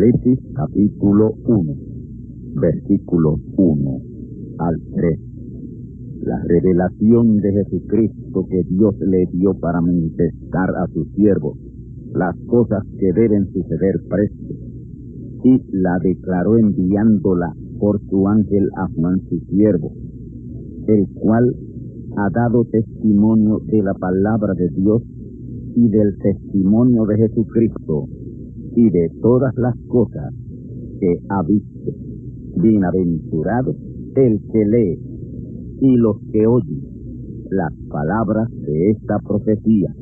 Apocalipsis 0.00 0.38
capítulo 0.54 1.34
1, 1.44 1.74
versículos 2.54 3.38
1 3.58 4.00
al 4.58 4.74
3. 4.96 5.20
La 6.22 6.42
revelación 6.48 7.36
de 7.36 7.52
Jesucristo 7.52 8.46
que 8.48 8.62
Dios 8.70 8.94
le 9.00 9.26
dio 9.30 9.52
para 9.60 9.82
manifestar 9.82 10.70
a 10.70 10.86
sus 10.94 11.06
siervos 11.12 11.58
las 12.14 12.34
cosas 12.46 12.82
que 12.98 13.12
deben 13.12 13.52
suceder 13.52 13.96
presto, 14.08 14.54
y 15.44 15.60
la 15.72 15.98
declaró 16.02 16.56
enviándola 16.56 17.52
por 17.78 18.00
su 18.08 18.26
ángel 18.26 18.70
a 18.78 18.88
Juan 18.94 19.20
su 19.28 19.38
siervo, 19.50 19.92
el 20.86 21.08
cual 21.12 21.54
ha 22.16 22.30
dado 22.30 22.64
testimonio 22.64 23.58
de 23.66 23.82
la 23.82 23.92
palabra 23.92 24.54
de 24.54 24.70
Dios 24.70 25.02
y 25.76 25.88
del 25.90 26.16
testimonio 26.16 27.04
de 27.04 27.16
Jesucristo 27.18 28.08
y 28.76 28.90
de 28.90 29.10
todas 29.20 29.54
las 29.56 29.76
cosas 29.88 30.32
que 31.00 31.18
ha 31.28 31.42
visto. 31.42 31.92
Bienaventurado 32.56 33.74
el 34.16 34.40
que 34.52 34.64
lee 34.66 34.98
y 35.80 35.96
los 35.96 36.16
que 36.32 36.46
oyen 36.46 36.82
las 37.50 37.72
palabras 37.88 38.48
de 38.50 38.90
esta 38.90 39.18
profecía 39.20 39.94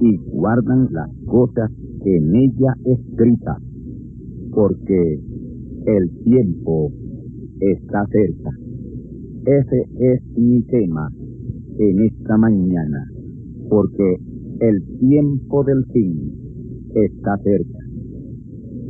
y 0.00 0.16
guardan 0.30 0.88
las 0.90 1.10
cosas 1.26 1.70
en 2.04 2.34
ella 2.36 2.74
escritas, 2.84 3.58
porque 4.52 5.20
el 5.86 6.10
tiempo 6.24 6.92
está 7.60 8.06
cerca. 8.06 8.50
Ese 9.44 9.86
es 9.98 10.22
mi 10.36 10.62
tema 10.62 11.10
en 11.78 12.00
esta 12.00 12.36
mañana, 12.36 13.10
porque 13.68 14.16
el 14.60 14.98
tiempo 14.98 15.64
del 15.64 15.84
fin 15.92 16.45
está 17.04 17.36
cerca. 17.38 17.78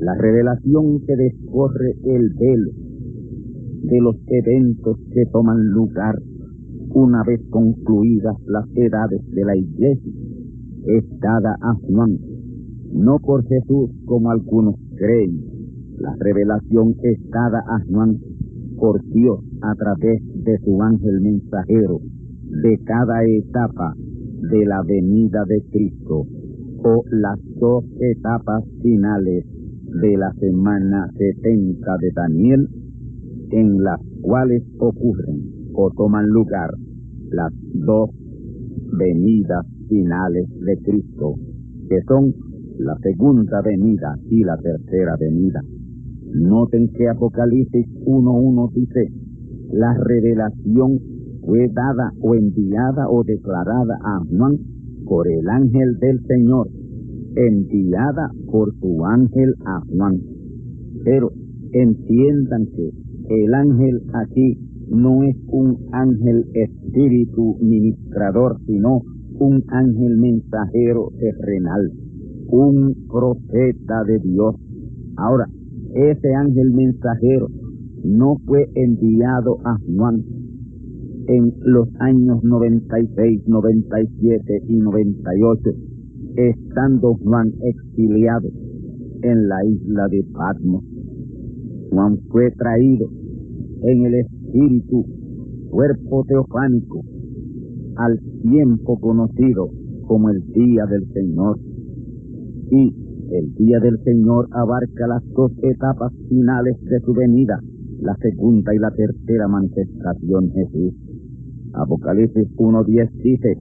La 0.00 0.14
revelación 0.14 1.00
que 1.06 1.16
descorre 1.16 1.96
el 2.04 2.30
velo 2.34 2.70
de 3.82 4.00
los 4.00 4.16
eventos 4.26 4.98
que 5.12 5.26
toman 5.26 5.70
lugar 5.70 6.16
una 6.90 7.22
vez 7.24 7.40
concluidas 7.50 8.36
las 8.46 8.64
edades 8.74 9.20
de 9.30 9.44
la 9.44 9.56
iglesia 9.56 10.12
es 10.86 11.04
dada 11.20 11.56
a 11.60 11.74
Juan, 11.74 12.18
no 12.92 13.18
por 13.18 13.44
Jesús 13.46 13.90
como 14.04 14.30
algunos 14.30 14.76
creen. 14.96 15.40
La 15.98 16.14
revelación 16.18 16.94
es 17.02 17.18
dada 17.30 17.64
a 17.66 17.80
Juan 17.88 18.18
por 18.76 19.02
Dios 19.10 19.40
a 19.62 19.74
través 19.74 20.22
de 20.44 20.58
su 20.58 20.80
ángel 20.82 21.20
mensajero 21.20 22.00
de 22.62 22.78
cada 22.84 23.24
etapa 23.24 23.94
de 24.50 24.66
la 24.66 24.82
venida 24.82 25.44
de 25.46 25.62
Cristo 25.70 26.26
las 27.10 27.38
dos 27.58 27.84
etapas 28.00 28.62
finales 28.80 29.44
de 30.02 30.16
la 30.16 30.32
semana 30.34 31.10
70 31.16 31.96
de 32.00 32.10
Daniel, 32.14 32.68
en 33.50 33.82
las 33.82 34.00
cuales 34.22 34.62
ocurren 34.78 35.70
o 35.74 35.90
toman 35.90 36.28
lugar 36.28 36.70
las 37.30 37.52
dos 37.74 38.10
venidas 38.98 39.66
finales 39.88 40.48
de 40.60 40.76
Cristo, 40.78 41.34
que 41.88 42.00
son 42.06 42.34
la 42.78 42.96
segunda 43.02 43.62
venida 43.62 44.16
y 44.30 44.44
la 44.44 44.56
tercera 44.58 45.16
venida. 45.18 45.62
Noten 46.34 46.92
que 46.92 47.08
Apocalipsis 47.08 47.86
1.1 48.04 48.72
dice, 48.72 49.12
la 49.72 49.94
revelación 49.94 51.00
fue 51.44 51.68
dada 51.72 52.12
o 52.20 52.34
enviada 52.34 53.08
o 53.08 53.24
declarada 53.24 53.98
a 54.02 54.20
Juan 54.28 54.75
por 55.06 55.26
el 55.28 55.48
ángel 55.48 55.98
del 55.98 56.20
Señor, 56.26 56.68
enviada 57.36 58.30
por 58.50 58.74
su 58.80 59.04
ángel 59.04 59.54
a 59.64 59.80
Juan. 59.88 60.20
Pero 61.04 61.30
entiendan 61.72 62.66
que 62.66 62.90
el 63.44 63.54
ángel 63.54 64.02
aquí 64.14 64.58
no 64.88 65.22
es 65.24 65.36
un 65.48 65.76
ángel 65.92 66.46
espíritu 66.54 67.56
ministrador, 67.60 68.58
sino 68.66 69.02
un 69.38 69.62
ángel 69.68 70.16
mensajero 70.16 71.10
terrenal, 71.18 71.92
un 72.48 72.94
profeta 73.08 74.04
de 74.04 74.18
Dios. 74.20 74.54
Ahora, 75.16 75.46
ese 75.94 76.34
ángel 76.34 76.72
mensajero 76.72 77.48
no 78.04 78.36
fue 78.46 78.68
enviado 78.74 79.58
a 79.64 79.76
Juan 79.78 80.24
en 81.28 81.52
los 81.60 81.88
años 81.98 82.42
96, 82.44 83.42
97 83.46 84.62
y 84.68 84.76
98, 84.76 85.70
estando 86.36 87.14
Juan 87.14 87.52
exiliado 87.62 88.48
en 89.22 89.48
la 89.48 89.64
isla 89.64 90.08
de 90.08 90.24
Patmos. 90.32 90.84
Juan 91.90 92.18
fue 92.28 92.50
traído 92.52 93.08
en 93.82 94.06
el 94.06 94.14
espíritu, 94.14 95.04
cuerpo 95.70 96.24
teofánico, 96.28 97.02
al 97.96 98.20
tiempo 98.42 98.98
conocido 99.00 99.70
como 100.06 100.30
el 100.30 100.46
día 100.52 100.86
del 100.86 101.06
Señor. 101.12 101.58
Y 102.70 102.94
el 103.30 103.54
día 103.54 103.80
del 103.80 103.98
Señor 104.04 104.48
abarca 104.52 105.06
las 105.08 105.22
dos 105.34 105.52
etapas 105.62 106.12
finales 106.28 106.76
de 106.82 107.00
su 107.00 107.12
venida, 107.12 107.60
la 108.00 108.14
segunda 108.16 108.74
y 108.74 108.78
la 108.78 108.90
tercera 108.90 109.48
manifestación 109.48 110.50
Jesús. 110.50 110.94
Apocalipsis 111.76 112.48
1.10 112.56 113.10
dice, 113.22 113.58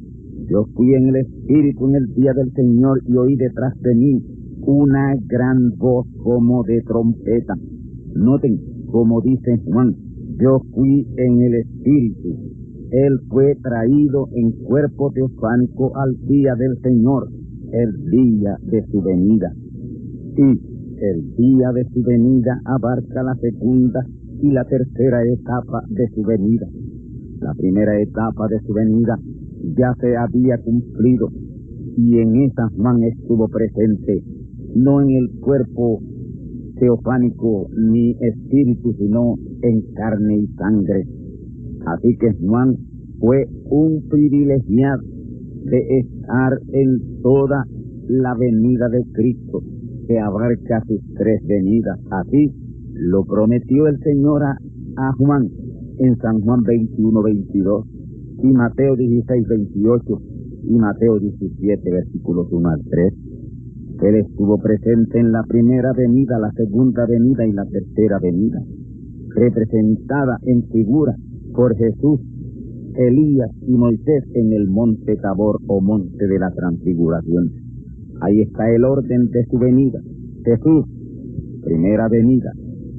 yo 0.50 0.66
fui 0.74 0.94
en 0.94 1.08
el 1.08 1.16
Espíritu 1.18 1.88
en 1.88 1.96
el 1.96 2.14
día 2.14 2.34
del 2.34 2.52
Señor 2.54 3.02
y 3.08 3.18
oí 3.18 3.36
detrás 3.36 3.74
de 3.82 3.96
mí 3.96 4.24
una 4.62 5.16
gran 5.28 5.72
voz 5.78 6.08
como 6.24 6.64
de 6.64 6.82
trompeta. 6.82 7.56
Noten, 8.16 8.60
como 8.92 9.22
dice 9.22 9.60
Juan, 9.66 9.96
yo 10.40 10.62
fui 10.74 11.08
en 11.18 11.42
el 11.42 11.54
Espíritu 11.56 12.30
Él 12.92 13.20
fue 13.30 13.56
traído 13.62 14.28
en 14.34 14.52
cuerpo 14.52 15.12
teofánico 15.12 15.92
al 15.98 16.16
día 16.28 16.56
del 16.56 16.78
Señor, 16.82 17.30
el 17.72 18.10
día 18.10 18.58
de 18.64 18.86
su 18.92 19.02
venida. 19.02 19.52
Y 20.38 20.76
el 20.98 21.36
día 21.36 21.72
de 21.74 21.86
su 21.90 22.02
venida 22.04 22.62
abarca 22.66 23.24
la 23.24 23.36
segunda 23.36 24.06
y 24.42 24.52
la 24.52 24.64
tercera 24.66 25.24
etapa 25.28 25.82
de 25.90 26.08
su 26.10 26.22
venida. 26.24 26.68
La 27.42 27.54
primera 27.54 28.00
etapa 28.02 28.48
de 28.48 28.60
su 28.62 28.74
venida 28.74 29.18
ya 29.78 29.94
se 30.00 30.16
había 30.16 30.58
cumplido 30.60 31.30
y 31.98 32.20
en 32.20 32.36
esa 32.36 32.70
Juan 32.76 33.04
estuvo 33.04 33.48
presente, 33.48 34.24
no 34.76 35.02
en 35.02 35.12
el 35.12 35.40
cuerpo 35.40 36.02
teofánico 36.80 37.70
ni 37.78 38.12
espíritu, 38.20 38.94
sino 38.98 39.36
en 39.62 39.82
carne 39.94 40.38
y 40.38 40.48
sangre. 40.56 41.04
Así 41.86 42.18
que 42.18 42.34
Juan 42.42 42.76
fue 43.20 43.48
un 43.66 44.08
privilegiado 44.10 45.02
de 45.66 46.00
estar 46.00 46.60
en 46.74 47.22
toda 47.22 47.66
la 48.08 48.36
venida 48.36 48.90
de 48.90 49.04
Cristo, 49.14 49.62
que 50.08 50.20
abarca 50.20 50.84
sus 50.88 51.02
tres 51.16 51.42
venidas. 51.48 52.00
Así 52.12 52.52
lo 52.94 53.24
prometió 53.24 53.88
el 53.88 54.00
Señor 54.00 54.44
a, 54.44 54.58
Juan 55.18 55.50
en 56.00 56.18
San 56.18 56.42
Juan 56.42 56.62
21, 56.64 57.22
22 57.22 57.86
y 58.44 58.48
Mateo 58.48 58.96
16, 58.96 59.48
28 59.48 60.22
y 60.68 60.76
Mateo 60.76 61.20
17, 61.20 61.92
versículos 61.92 62.48
1 62.52 62.70
al 62.70 62.82
3. 62.84 63.14
Él 64.04 64.16
estuvo 64.16 64.58
presente 64.58 65.20
en 65.20 65.32
la 65.32 65.44
primera 65.44 65.94
venida, 65.94 66.38
la 66.40 66.52
segunda 66.52 67.06
venida 67.06 67.46
y 67.48 67.54
la 67.54 67.66
tercera 67.66 68.20
venida, 68.20 68.62
representada 69.30 70.38
en 70.44 70.64
figura 70.70 71.16
por 71.54 71.76
Jesús, 71.78 72.20
Elías 72.96 73.50
y 73.68 73.72
Moisés 73.72 74.24
en 74.34 74.54
el 74.54 74.68
monte 74.68 75.16
Tabor 75.18 75.60
o 75.68 75.82
monte 75.82 76.28
de 76.28 76.40
la 76.40 76.52
transfiguración. 76.52 77.52
Ahí 78.22 78.42
está 78.42 78.70
el 78.74 78.84
orden 78.84 79.30
de 79.30 79.46
su 79.46 79.58
venida. 79.58 80.00
Jesús, 80.44 80.86
primera 81.64 82.08
venida. 82.08 82.52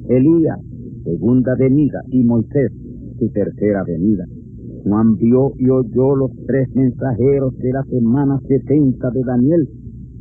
Elías, 0.09 0.59
segunda 1.03 1.55
venida. 1.55 2.01
Y 2.09 2.23
Moisés, 2.23 2.71
su 3.17 3.29
tercera 3.29 3.83
venida. 3.83 4.25
Juan 4.83 5.15
vio 5.17 5.51
y 5.57 5.69
oyó 5.69 6.15
los 6.15 6.31
tres 6.45 6.69
mensajeros 6.75 7.57
de 7.57 7.71
la 7.71 7.83
semana 7.83 8.39
70 8.47 9.09
de 9.11 9.21
Daniel 9.23 9.69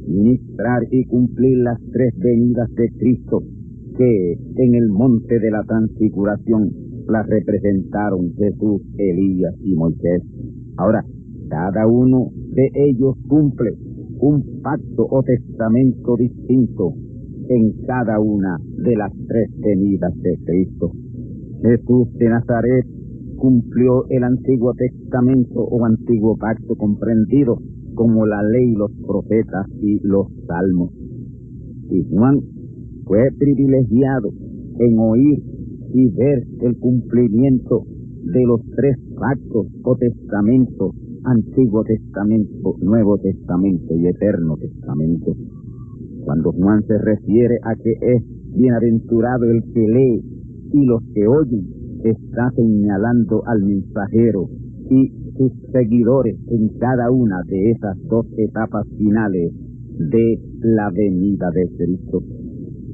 ministrar 0.07 0.83
y 0.91 1.05
cumplir 1.05 1.59
las 1.59 1.81
tres 1.93 2.15
venidas 2.19 2.73
de 2.75 2.89
Cristo 2.99 3.43
que 3.97 4.33
en 4.57 4.75
el 4.75 4.89
monte 4.89 5.39
de 5.39 5.51
la 5.51 5.63
transfiguración 5.65 6.71
las 7.09 7.27
representaron 7.27 8.35
Jesús, 8.35 8.83
Elías 8.99 9.55
y 9.63 9.75
Moisés. 9.75 10.23
Ahora, 10.77 11.05
cada 11.49 11.87
uno 11.87 12.31
de 12.53 12.71
ellos 12.75 13.17
cumple 13.29 13.73
un 14.19 14.61
pacto 14.63 15.07
o 15.09 15.23
testamento 15.23 16.17
distinto 16.17 16.95
en 17.49 17.73
cada 17.87 18.19
una 18.21 18.59
de 18.77 18.97
las 18.97 19.13
tres 19.29 19.51
venidas 19.59 20.15
de 20.21 20.37
Cristo. 20.45 20.93
Jesús 21.63 22.13
de 22.15 22.29
Nazaret 22.29 22.87
cumplió 23.37 24.07
el 24.09 24.25
Antiguo 24.25 24.75
Testamento 24.75 25.61
o 25.61 25.85
Antiguo 25.85 26.37
Pacto 26.37 26.75
comprendido 26.77 27.61
como 27.95 28.27
la 28.27 28.43
ley, 28.43 28.73
los 28.75 28.91
profetas 29.07 29.67
y 29.81 29.99
los 30.01 30.29
salmos. 30.47 30.93
Y 31.91 32.05
Juan 32.11 32.41
fue 33.05 33.29
privilegiado 33.39 34.31
en 34.79 34.99
oír 34.99 35.43
y 35.95 36.09
ver 36.11 36.47
el 36.61 36.77
cumplimiento 36.79 37.85
de 38.25 38.45
los 38.45 38.61
tres 38.77 38.97
pactos 39.19 39.67
o 39.83 39.97
testamentos, 39.97 40.95
Antiguo 41.25 41.85
Testamento, 41.85 42.77
Nuevo 42.81 43.19
Testamento 43.19 43.95
y 43.95 44.07
Eterno 44.07 44.57
Testamento. 44.57 45.35
Cuando 46.25 46.53
Juan 46.53 46.83
se 46.87 46.99
refiere 46.99 47.57
a 47.63 47.75
que 47.77 47.93
es 48.01 48.23
bienaventurado 48.55 49.45
el 49.45 49.63
que 49.73 49.81
lee 49.81 50.36
y 50.77 50.85
los 50.85 51.03
que 51.15 51.27
oyen, 51.27 51.65
está 52.05 52.51
señalando 52.55 53.43
al 53.47 53.63
mensajero 53.65 54.51
y 54.91 55.11
sus 55.39 55.53
seguidores 55.73 56.37
en 56.49 56.69
cada 56.79 57.11
una 57.11 57.41
de 57.47 57.71
esas 57.71 57.97
dos 58.09 58.27
etapas 58.37 58.87
finales 58.99 59.53
de 59.99 60.39
la 60.61 60.91
venida 60.91 61.51
de 61.51 61.67
Cristo. 61.77 62.23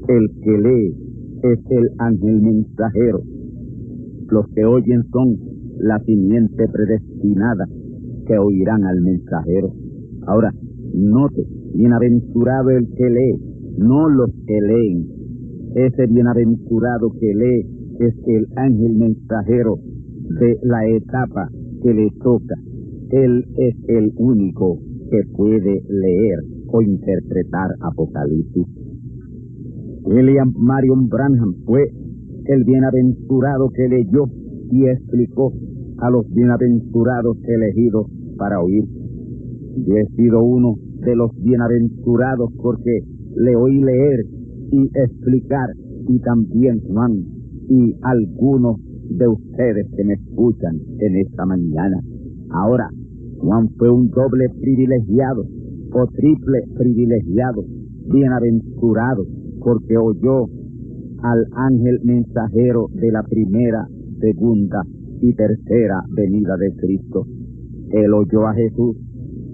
El 0.08 0.30
que 0.42 0.58
lee 0.58 0.94
es 1.42 1.58
el 1.70 1.90
ángel 1.98 2.40
mensajero. 2.40 3.20
Los 4.28 4.46
que 4.54 4.64
oyen 4.64 5.02
son 5.10 5.36
la 5.78 5.98
simiente 6.04 6.68
predestinada 6.68 7.66
que 8.26 8.38
oirán 8.38 8.84
al 8.84 9.00
mensajero. 9.00 9.72
Ahora, 10.26 10.52
note, 10.94 11.44
bienaventurado 11.74 12.70
el 12.70 12.86
que 12.94 13.10
lee, 13.10 13.74
no 13.78 14.08
los 14.08 14.30
que 14.46 14.60
leen. 14.60 15.21
Ese 15.74 16.06
bienaventurado 16.06 17.10
que 17.18 17.34
lee 17.34 17.66
es 17.98 18.14
el 18.26 18.46
ángel 18.56 18.94
mensajero 18.94 19.78
de 20.38 20.58
la 20.62 20.86
etapa 20.86 21.48
que 21.82 21.94
le 21.94 22.10
toca. 22.22 22.54
Él 23.10 23.46
es 23.56 23.74
el 23.88 24.12
único 24.16 24.78
que 25.10 25.22
puede 25.34 25.82
leer 25.88 26.40
o 26.68 26.82
interpretar 26.82 27.70
Apocalipsis. 27.80 28.66
William 30.04 30.52
Marion 30.56 31.08
Branham 31.08 31.54
fue 31.64 31.90
el 32.46 32.64
bienaventurado 32.64 33.70
que 33.70 33.88
leyó 33.88 34.24
y 34.70 34.86
explicó 34.86 35.52
a 35.98 36.10
los 36.10 36.28
bienaventurados 36.34 37.38
elegidos 37.44 38.06
para 38.36 38.60
oír. 38.60 38.84
Yo 39.86 39.96
he 39.96 40.06
sido 40.16 40.42
uno 40.42 40.74
de 41.04 41.16
los 41.16 41.30
bienaventurados 41.42 42.50
porque 42.60 43.00
le 43.36 43.56
oí 43.56 43.80
leer 43.80 44.26
y 44.72 44.90
explicar 44.94 45.68
y 46.08 46.18
también 46.20 46.80
Juan 46.80 47.12
y 47.68 47.94
algunos 48.02 48.80
de 49.10 49.28
ustedes 49.28 49.86
que 49.94 50.04
me 50.04 50.14
escuchan 50.14 50.80
en 50.98 51.16
esta 51.16 51.44
mañana. 51.46 52.00
Ahora, 52.50 52.88
Juan 53.38 53.68
fue 53.76 53.90
un 53.90 54.08
doble 54.10 54.48
privilegiado 54.60 55.44
o 55.92 56.06
triple 56.06 56.62
privilegiado, 56.76 57.64
bienaventurado, 58.10 59.26
porque 59.60 59.96
oyó 59.96 60.46
al 61.22 61.44
ángel 61.54 62.00
mensajero 62.04 62.88
de 62.94 63.12
la 63.12 63.22
primera, 63.22 63.86
segunda 64.20 64.82
y 65.20 65.34
tercera 65.34 66.02
venida 66.16 66.56
de 66.56 66.74
Cristo. 66.76 67.26
Él 67.90 68.14
oyó 68.14 68.46
a 68.46 68.54
Jesús 68.54 68.96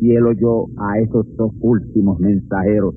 y 0.01 0.13
él 0.13 0.27
oyó 0.27 0.67
a 0.77 1.01
esos 1.01 1.27
dos 1.37 1.53
últimos 1.61 2.21
mensajeros 2.21 2.95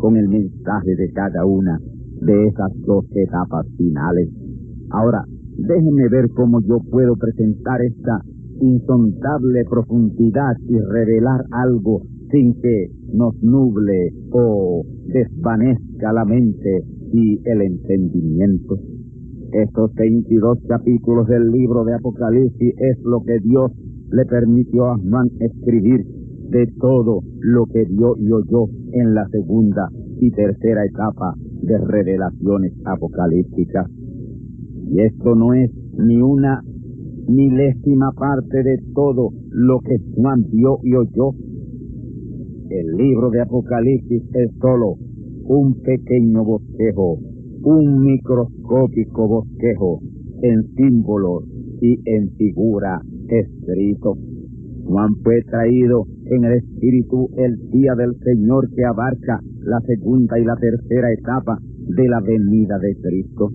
con 0.00 0.16
el 0.16 0.28
mensaje 0.28 0.96
de 0.96 1.12
cada 1.12 1.44
una 1.44 1.78
de 2.20 2.48
esas 2.48 2.72
dos 2.86 3.04
etapas 3.14 3.66
finales. 3.76 4.28
Ahora, 4.90 5.24
déjenme 5.56 6.08
ver 6.08 6.30
cómo 6.30 6.60
yo 6.62 6.78
puedo 6.90 7.16
presentar 7.16 7.82
esta 7.82 8.22
insondable 8.60 9.64
profundidad 9.68 10.56
y 10.68 10.78
revelar 10.78 11.44
algo 11.50 12.02
sin 12.30 12.54
que 12.60 12.88
nos 13.12 13.34
nuble 13.42 14.12
o 14.32 14.84
desvanezca 15.06 16.12
la 16.12 16.24
mente 16.24 16.82
y 17.12 17.40
el 17.44 17.62
entendimiento. 17.62 18.78
Estos 19.52 19.92
22 19.94 20.58
capítulos 20.68 21.26
del 21.26 21.50
libro 21.50 21.84
de 21.84 21.94
Apocalipsis 21.94 22.74
es 22.78 22.98
lo 23.02 23.20
que 23.22 23.38
Dios 23.40 23.72
le 24.12 24.24
permitió 24.26 24.86
a 24.86 24.96
Juan 24.96 25.28
escribir 25.40 26.06
de 26.50 26.66
todo 26.80 27.20
lo 27.40 27.66
que 27.66 27.84
dio 27.84 28.16
y 28.18 28.32
oyó 28.32 28.66
en 28.92 29.14
la 29.14 29.26
segunda 29.28 29.88
y 30.20 30.30
tercera 30.30 30.84
etapa 30.84 31.34
de 31.62 31.78
revelaciones 31.78 32.72
apocalípticas. 32.84 33.88
Y 34.88 35.00
esto 35.00 35.34
no 35.34 35.54
es 35.54 35.70
ni 35.96 36.20
una 36.20 36.62
milésima 37.28 38.10
parte 38.12 38.62
de 38.62 38.78
todo 38.94 39.30
lo 39.50 39.78
que 39.80 39.98
Juan 40.14 40.44
vio 40.50 40.78
y 40.82 40.94
oyó. 40.94 41.32
El 42.68 42.96
libro 42.96 43.30
de 43.30 43.42
Apocalipsis 43.42 44.22
es 44.34 44.50
solo 44.60 44.96
un 45.44 45.80
pequeño 45.82 46.44
bosquejo, 46.44 47.18
un 47.62 48.00
microscópico 48.04 49.28
bosquejo 49.28 50.00
en 50.42 50.74
símbolos 50.74 51.44
y 51.80 51.98
en 52.04 52.30
figura 52.36 53.00
escrito. 53.28 54.16
Juan 54.84 55.16
fue 55.22 55.42
traído 55.42 56.06
en 56.26 56.44
el 56.44 56.52
Espíritu 56.58 57.28
el 57.36 57.70
día 57.70 57.94
del 57.94 58.14
Señor 58.24 58.68
que 58.74 58.84
abarca 58.84 59.40
la 59.60 59.80
segunda 59.80 60.38
y 60.38 60.44
la 60.44 60.56
tercera 60.56 61.12
etapa 61.12 61.58
de 61.96 62.08
la 62.08 62.20
venida 62.20 62.78
de 62.78 62.96
Cristo. 63.00 63.50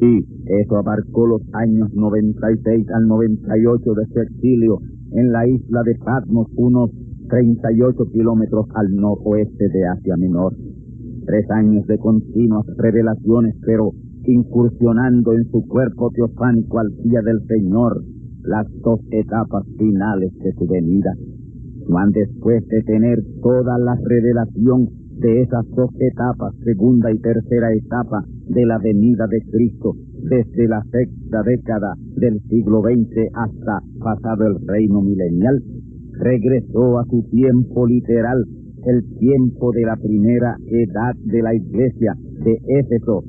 Y 0.00 0.24
eso 0.46 0.76
abarcó 0.76 1.26
los 1.26 1.42
años 1.52 1.92
96 1.94 2.86
al 2.94 3.06
98 3.06 3.94
de 3.94 4.06
su 4.06 4.20
exilio 4.20 4.80
en 5.12 5.32
la 5.32 5.46
isla 5.46 5.82
de 5.84 5.94
Patmos, 5.96 6.48
unos 6.56 6.90
38 7.28 8.04
kilómetros 8.12 8.66
al 8.74 8.94
noroeste 8.94 9.68
de 9.68 9.86
Asia 9.86 10.16
Menor. 10.16 10.54
Tres 11.26 11.48
años 11.50 11.86
de 11.86 11.98
continuas 11.98 12.66
revelaciones, 12.76 13.54
pero 13.64 13.92
incursionando 14.24 15.32
en 15.32 15.44
su 15.50 15.66
cuerpo 15.66 16.10
teofánico 16.10 16.78
al 16.78 16.88
día 17.02 17.20
del 17.22 17.46
Señor, 17.46 18.02
las 18.44 18.66
dos 18.82 19.00
etapas 19.10 19.64
finales 19.78 20.32
de 20.38 20.52
su 20.52 20.66
venida. 20.66 21.14
Juan, 21.86 22.10
después 22.10 22.66
de 22.68 22.82
tener 22.82 23.18
toda 23.42 23.78
la 23.78 23.96
revelación 24.04 24.88
de 25.18 25.42
esas 25.42 25.68
dos 25.70 25.90
etapas, 26.00 26.54
segunda 26.64 27.12
y 27.12 27.18
tercera 27.18 27.72
etapa 27.72 28.24
de 28.48 28.66
la 28.66 28.78
venida 28.78 29.26
de 29.26 29.40
Cristo, 29.50 29.94
desde 30.22 30.68
la 30.68 30.82
sexta 30.90 31.42
década 31.42 31.94
del 32.16 32.40
siglo 32.48 32.82
XX 32.82 33.28
hasta 33.34 33.80
pasado 34.00 34.46
el 34.46 34.66
reino 34.66 35.02
milenial, 35.02 35.62
regresó 36.12 36.98
a 36.98 37.04
su 37.06 37.22
tiempo 37.30 37.86
literal, 37.86 38.44
el 38.84 39.04
tiempo 39.18 39.72
de 39.72 39.82
la 39.82 39.96
primera 39.96 40.56
edad 40.66 41.14
de 41.24 41.42
la 41.42 41.54
iglesia 41.54 42.14
de 42.44 42.58
Éfeso, 42.80 43.24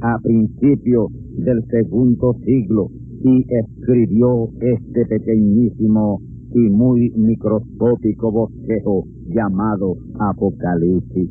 a 0.00 0.18
principio 0.22 1.08
del 1.38 1.64
segundo 1.70 2.34
siglo, 2.44 2.90
y 3.22 3.46
escribió 3.48 4.48
este 4.60 5.06
pequeñísimo 5.06 6.20
y 6.54 6.70
muy 6.70 7.10
microscópico 7.10 8.32
bosquejo 8.32 9.04
llamado 9.28 9.96
Apocalipsis, 10.18 11.30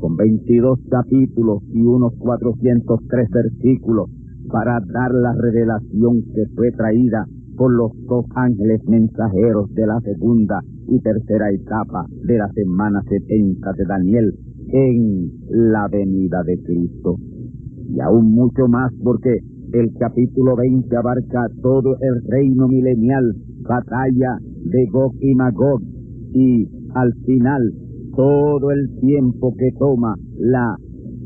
con 0.00 0.16
22 0.16 0.80
capítulos 0.90 1.62
y 1.72 1.82
unos 1.82 2.14
403 2.18 3.30
versículos 3.30 4.10
para 4.50 4.80
dar 4.80 5.12
la 5.14 5.32
revelación 5.34 6.22
que 6.34 6.46
fue 6.56 6.72
traída 6.72 7.26
por 7.56 7.72
los 7.72 7.92
dos 8.06 8.24
ángeles 8.34 8.80
mensajeros 8.88 9.72
de 9.74 9.86
la 9.86 10.00
segunda 10.00 10.62
y 10.88 10.98
tercera 11.00 11.52
etapa 11.52 12.06
de 12.24 12.38
la 12.38 12.48
semana 12.52 13.02
70 13.08 13.72
de 13.74 13.84
Daniel 13.84 14.34
en 14.72 15.30
la 15.50 15.86
venida 15.88 16.42
de 16.42 16.58
Cristo. 16.62 17.16
Y 17.88 18.00
aún 18.00 18.32
mucho 18.32 18.66
más 18.68 18.92
porque 19.02 19.40
el 19.72 19.92
capítulo 19.98 20.56
20 20.56 20.96
abarca 20.96 21.46
todo 21.62 21.96
el 22.00 22.22
reino 22.28 22.66
milenial, 22.68 23.34
batalla 23.62 24.38
de 24.64 24.86
Gog 24.86 25.14
y 25.20 25.34
Magog, 25.34 25.80
y 26.32 26.68
al 26.94 27.14
final 27.24 27.72
todo 28.16 28.70
el 28.72 28.98
tiempo 29.00 29.54
que 29.56 29.70
toma 29.78 30.16
la 30.38 30.76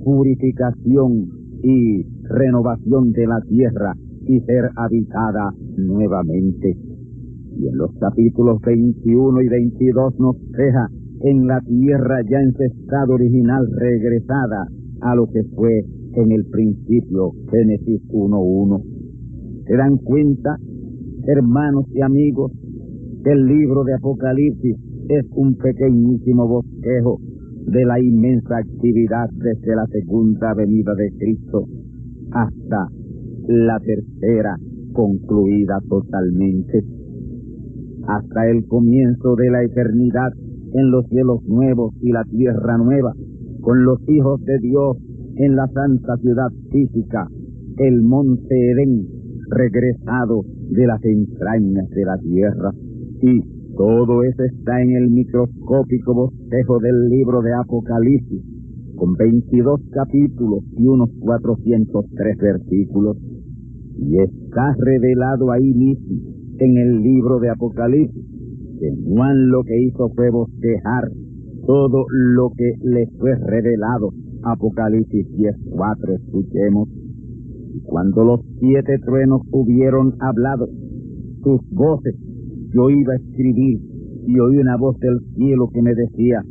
purificación 0.04 1.28
y 1.62 2.04
renovación 2.24 3.12
de 3.12 3.26
la 3.26 3.40
tierra 3.48 3.94
y 4.26 4.40
ser 4.40 4.70
habitada 4.76 5.52
nuevamente. 5.76 6.76
Y 7.56 7.68
en 7.68 7.76
los 7.76 7.92
capítulos 7.98 8.60
21 8.60 9.42
y 9.42 9.48
22 9.48 10.18
nos 10.18 10.36
deja 10.50 10.88
en 11.22 11.46
la 11.46 11.60
tierra 11.60 12.20
ya 12.28 12.40
en 12.40 12.52
su 12.52 12.62
estado 12.64 13.14
original 13.14 13.66
regresada 13.72 14.68
a 15.00 15.14
lo 15.14 15.26
que 15.26 15.44
fue 15.54 15.84
en 16.16 16.32
el 16.32 16.44
principio 16.46 17.32
Génesis 17.50 18.02
1.1. 18.08 18.82
¿Se 19.66 19.76
dan 19.76 19.96
cuenta, 19.98 20.56
hermanos 21.26 21.86
y 21.94 22.00
amigos, 22.02 22.52
que 23.24 23.32
el 23.32 23.46
libro 23.46 23.84
de 23.84 23.94
Apocalipsis 23.94 24.76
es 25.08 25.24
un 25.32 25.56
pequeñísimo 25.56 26.46
bosquejo 26.46 27.20
de 27.66 27.84
la 27.84 28.00
inmensa 28.00 28.58
actividad 28.58 29.28
desde 29.32 29.74
la 29.74 29.86
segunda 29.86 30.54
venida 30.54 30.94
de 30.94 31.10
Cristo 31.18 31.66
hasta 32.30 32.88
la 33.48 33.78
tercera 33.80 34.56
concluida 34.92 35.78
totalmente, 35.88 36.84
hasta 38.06 38.50
el 38.50 38.66
comienzo 38.66 39.34
de 39.36 39.50
la 39.50 39.62
eternidad 39.64 40.32
en 40.74 40.90
los 40.90 41.06
cielos 41.08 41.42
nuevos 41.44 41.94
y 42.00 42.12
la 42.12 42.24
tierra 42.24 42.76
nueva, 42.78 43.12
con 43.60 43.84
los 43.84 43.98
hijos 44.08 44.42
de 44.44 44.58
Dios 44.58 44.96
en 45.36 45.56
la 45.56 45.66
santa 45.68 46.16
ciudad 46.18 46.50
física, 46.70 47.28
el 47.78 48.02
monte 48.02 48.70
Edén, 48.70 49.06
regresado 49.48 50.44
de 50.70 50.86
las 50.86 51.02
entrañas 51.04 51.88
de 51.90 52.04
la 52.04 52.18
tierra. 52.18 52.72
Y 53.20 53.40
todo 53.76 54.22
eso 54.22 54.44
está 54.44 54.80
en 54.82 54.96
el 54.96 55.10
microscópico 55.10 56.14
bosquejo 56.14 56.78
del 56.78 57.08
libro 57.08 57.42
de 57.42 57.52
Apocalipsis, 57.54 58.42
con 58.96 59.14
22 59.14 59.80
capítulos 59.90 60.64
y 60.76 60.86
unos 60.86 61.10
403 61.20 62.38
versículos. 62.38 63.16
Y 63.98 64.18
está 64.18 64.74
revelado 64.78 65.50
ahí 65.50 65.72
mismo, 65.74 66.16
en 66.58 66.76
el 66.78 67.02
libro 67.02 67.40
de 67.40 67.50
Apocalipsis, 67.50 68.24
que 68.78 68.90
Juan 69.04 69.48
lo 69.48 69.64
que 69.64 69.80
hizo 69.82 70.08
fue 70.10 70.30
bosquejar 70.30 71.10
todo 71.66 72.04
lo 72.10 72.50
que 72.56 72.74
le 72.82 73.06
fue 73.18 73.34
revelado. 73.36 74.10
Apocalipsis 74.44 75.26
10.4, 75.36 76.14
escuchemos. 76.16 76.88
Cuando 77.84 78.24
los 78.24 78.40
siete 78.60 78.98
truenos 78.98 79.40
hubieron 79.50 80.14
hablado, 80.20 80.68
sus 81.42 81.60
voces, 81.70 82.14
yo 82.74 82.90
iba 82.90 83.14
a 83.14 83.16
escribir 83.16 83.80
y 84.26 84.38
oí 84.38 84.58
una 84.58 84.76
voz 84.76 84.98
del 85.00 85.18
cielo 85.34 85.68
que 85.72 85.82
me 85.82 85.94
decía, 85.94 86.42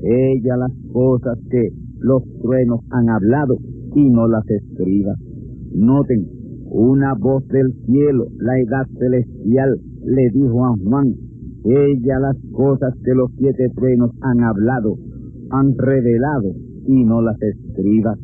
ella 0.00 0.56
las 0.56 0.72
cosas 0.92 1.38
que 1.50 1.70
los 1.98 2.22
truenos 2.42 2.80
han 2.90 3.08
hablado 3.08 3.56
y 3.94 4.10
no 4.10 4.28
las 4.28 4.48
escribas. 4.48 5.18
Noten, 5.72 6.26
una 6.70 7.14
voz 7.14 7.46
del 7.48 7.72
cielo, 7.86 8.26
la 8.38 8.58
edad 8.58 8.86
celestial, 8.98 9.80
le 10.04 10.30
dijo 10.30 10.64
a 10.66 10.76
Juan, 10.76 11.14
ella 11.64 12.18
las 12.20 12.36
cosas 12.52 12.94
que 13.04 13.14
los 13.14 13.30
siete 13.38 13.68
truenos 13.74 14.10
han 14.20 14.42
hablado, 14.42 14.96
han 15.50 15.76
revelado 15.78 16.65
y 16.86 17.04
no 17.04 17.22
las 17.22 17.40
escribas. 17.40 18.18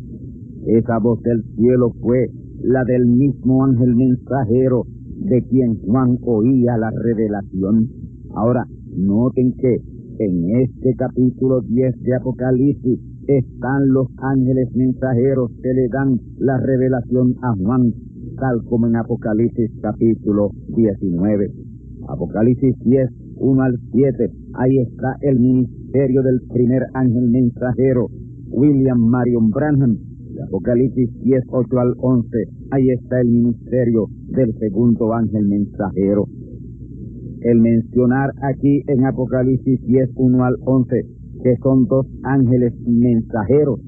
Esa 0.66 0.98
voz 0.98 1.20
del 1.22 1.42
cielo 1.56 1.92
fue 2.00 2.28
la 2.62 2.84
del 2.84 3.06
mismo 3.06 3.64
ángel 3.64 3.94
mensajero 3.96 4.84
de 5.16 5.42
quien 5.42 5.80
Juan 5.82 6.18
oía 6.22 6.76
la 6.78 6.90
revelación. 6.90 7.88
Ahora, 8.34 8.66
noten 8.96 9.54
que 9.54 9.80
en 10.18 10.60
este 10.60 10.94
capítulo 10.96 11.62
10 11.62 12.02
de 12.02 12.14
Apocalipsis 12.14 13.00
están 13.26 13.88
los 13.88 14.08
ángeles 14.18 14.68
mensajeros 14.74 15.50
que 15.62 15.72
le 15.74 15.88
dan 15.88 16.20
la 16.38 16.58
revelación 16.58 17.34
a 17.42 17.54
Juan, 17.54 17.92
tal 18.38 18.64
como 18.64 18.86
en 18.86 18.96
Apocalipsis 18.96 19.70
capítulo 19.80 20.50
19. 20.76 21.50
Apocalipsis 22.08 22.74
10, 22.84 23.10
1 23.36 23.62
al 23.62 23.78
7, 23.92 24.30
ahí 24.54 24.78
está 24.78 25.16
el 25.22 25.38
ministerio 25.38 26.22
del 26.22 26.40
primer 26.52 26.82
ángel 26.94 27.30
mensajero, 27.30 28.08
William 28.52 28.98
Marion 28.98 29.50
Branham. 29.50 29.96
Apocalipsis 30.46 31.10
10, 31.20 31.44
8 31.48 31.78
al 31.78 31.94
11, 31.98 32.28
ahí 32.70 32.90
está 32.90 33.20
el 33.20 33.28
ministerio 33.28 34.08
del 34.28 34.54
segundo 34.58 35.12
ángel 35.12 35.46
mensajero. 35.46 36.26
El 37.40 37.60
mencionar 37.60 38.30
aquí 38.42 38.82
en 38.86 39.04
Apocalipsis 39.04 39.80
10, 39.86 40.10
1 40.14 40.44
al 40.44 40.56
11, 40.64 41.06
que 41.42 41.56
son 41.62 41.86
dos 41.86 42.06
ángeles 42.22 42.72
mensajeros. 42.86 43.80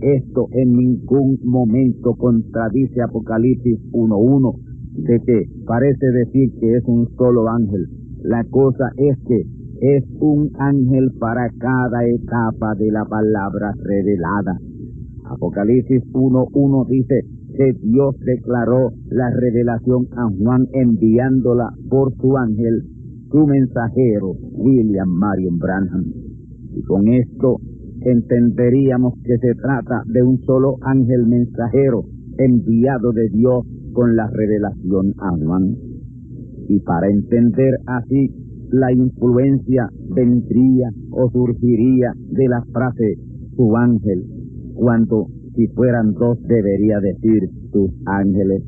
Esto 0.00 0.48
en 0.52 0.72
ningún 0.72 1.38
momento 1.44 2.14
contradice 2.14 3.02
Apocalipsis 3.02 3.78
1.1, 3.92 4.54
de 4.92 5.20
que 5.20 5.44
parece 5.66 6.06
decir 6.06 6.52
que 6.60 6.76
es 6.76 6.84
un 6.86 7.08
solo 7.16 7.48
ángel. 7.48 7.86
La 8.22 8.44
cosa 8.44 8.90
es 8.96 9.16
que 9.28 9.55
es 9.80 10.04
un 10.20 10.50
ángel 10.58 11.12
para 11.18 11.50
cada 11.58 12.06
etapa 12.06 12.74
de 12.76 12.90
la 12.90 13.04
palabra 13.04 13.74
revelada. 13.82 14.58
Apocalipsis 15.24 16.02
1.1 16.12 16.86
dice 16.88 17.20
que 17.56 17.72
Dios 17.82 18.16
declaró 18.20 18.90
la 19.10 19.30
revelación 19.30 20.06
a 20.16 20.28
Juan 20.28 20.66
enviándola 20.72 21.70
por 21.88 22.14
su 22.16 22.36
ángel, 22.36 22.84
su 23.30 23.46
mensajero, 23.46 24.32
William 24.52 25.08
Marion 25.08 25.58
Branham. 25.58 26.04
Y 26.74 26.82
con 26.82 27.08
esto 27.08 27.56
entenderíamos 28.02 29.14
que 29.24 29.36
se 29.38 29.54
trata 29.54 30.02
de 30.06 30.22
un 30.22 30.38
solo 30.44 30.76
ángel 30.82 31.26
mensajero 31.26 32.04
enviado 32.38 33.12
de 33.12 33.28
Dios 33.30 33.64
con 33.92 34.14
la 34.14 34.28
revelación 34.28 35.14
a 35.18 35.30
Juan. 35.36 35.76
Y 36.68 36.80
para 36.80 37.08
entender 37.08 37.74
así 37.86 38.45
la 38.70 38.92
influencia 38.92 39.88
vendría 40.14 40.90
o 41.10 41.30
surgiría 41.30 42.12
de 42.30 42.48
la 42.48 42.62
frase 42.72 43.18
su 43.56 43.76
ángel, 43.76 44.24
cuando 44.74 45.28
si 45.54 45.66
fueran 45.68 46.12
dos 46.14 46.38
debería 46.42 47.00
decir 47.00 47.48
sus 47.72 47.90
ángeles. 48.04 48.62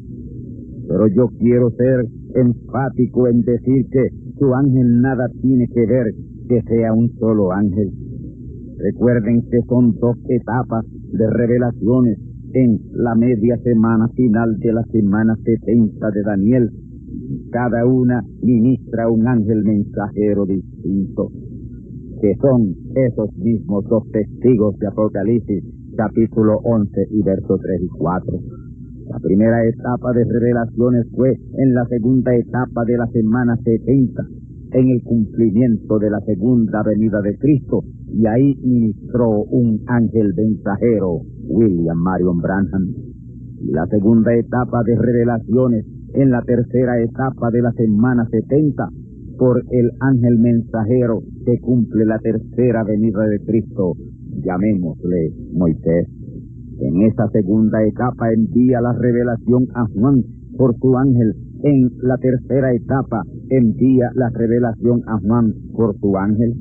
Pero 0.88 1.06
yo 1.08 1.28
quiero 1.38 1.70
ser 1.72 2.06
enfático 2.34 3.28
en 3.28 3.42
decir 3.42 3.86
que 3.90 4.08
su 4.38 4.54
ángel 4.54 5.00
nada 5.00 5.28
tiene 5.42 5.68
que 5.68 5.86
ver 5.86 6.14
que 6.48 6.62
sea 6.62 6.94
un 6.94 7.10
solo 7.18 7.52
ángel. 7.52 7.92
Recuerden 8.78 9.42
que 9.50 9.60
son 9.68 9.98
dos 9.98 10.16
etapas 10.28 10.84
de 11.12 11.28
revelaciones 11.30 12.18
en 12.54 12.80
la 12.92 13.14
media 13.14 13.58
semana 13.58 14.08
final 14.14 14.58
de 14.58 14.72
la 14.72 14.84
semana 14.84 15.36
70 15.44 16.10
de 16.10 16.22
Daniel. 16.22 16.70
Cada 17.50 17.86
una 17.86 18.22
ministra 18.42 19.10
un 19.10 19.26
ángel 19.26 19.64
mensajero 19.64 20.44
distinto, 20.44 21.30
que 22.20 22.34
son 22.42 22.74
esos 22.94 23.34
mismos 23.38 23.84
dos 23.88 24.04
testigos 24.10 24.78
de 24.78 24.86
Apocalipsis, 24.86 25.64
capítulo 25.96 26.58
11 26.58 27.08
y 27.10 27.22
versos 27.22 27.58
3 27.62 27.80
y 27.82 27.88
4. 27.88 28.38
La 29.08 29.18
primera 29.20 29.64
etapa 29.64 30.12
de 30.12 30.24
revelaciones 30.24 31.06
fue 31.16 31.38
en 31.56 31.72
la 31.72 31.86
segunda 31.86 32.36
etapa 32.36 32.84
de 32.84 32.98
la 32.98 33.06
semana 33.06 33.56
70, 33.64 34.22
en 34.72 34.90
el 34.90 35.02
cumplimiento 35.02 35.98
de 35.98 36.10
la 36.10 36.20
segunda 36.20 36.82
venida 36.82 37.22
de 37.22 37.38
Cristo, 37.38 37.82
y 38.12 38.26
ahí 38.26 38.56
ministró 38.62 39.44
un 39.44 39.80
ángel 39.86 40.34
mensajero, 40.34 41.22
William 41.48 41.96
Marion 41.96 42.36
Branham. 42.42 42.92
La 43.62 43.86
segunda 43.86 44.34
etapa 44.34 44.82
de 44.84 44.96
revelaciones 44.96 45.86
en 46.14 46.30
la 46.30 46.42
tercera 46.42 47.00
etapa 47.00 47.50
de 47.50 47.62
la 47.62 47.72
semana 47.72 48.26
70 48.30 48.88
por 49.38 49.62
el 49.70 49.90
ángel 50.00 50.38
mensajero 50.38 51.22
que 51.46 51.58
cumple 51.60 52.04
la 52.04 52.18
tercera 52.18 52.82
venida 52.84 53.24
de 53.26 53.40
Cristo, 53.40 53.94
llamémosle 54.42 55.32
Moisés. 55.52 56.08
En 56.80 57.02
esa 57.02 57.28
segunda 57.28 57.82
etapa 57.84 58.32
envía 58.32 58.80
la 58.80 58.92
revelación 58.92 59.66
a 59.74 59.86
Juan 59.94 60.22
por 60.56 60.76
su 60.78 60.96
ángel. 60.96 61.34
En 61.62 61.90
la 62.02 62.16
tercera 62.18 62.72
etapa 62.72 63.22
envía 63.48 64.10
la 64.14 64.30
revelación 64.30 65.02
a 65.06 65.18
Juan 65.18 65.52
por 65.74 65.98
su 65.98 66.16
ángel. 66.16 66.54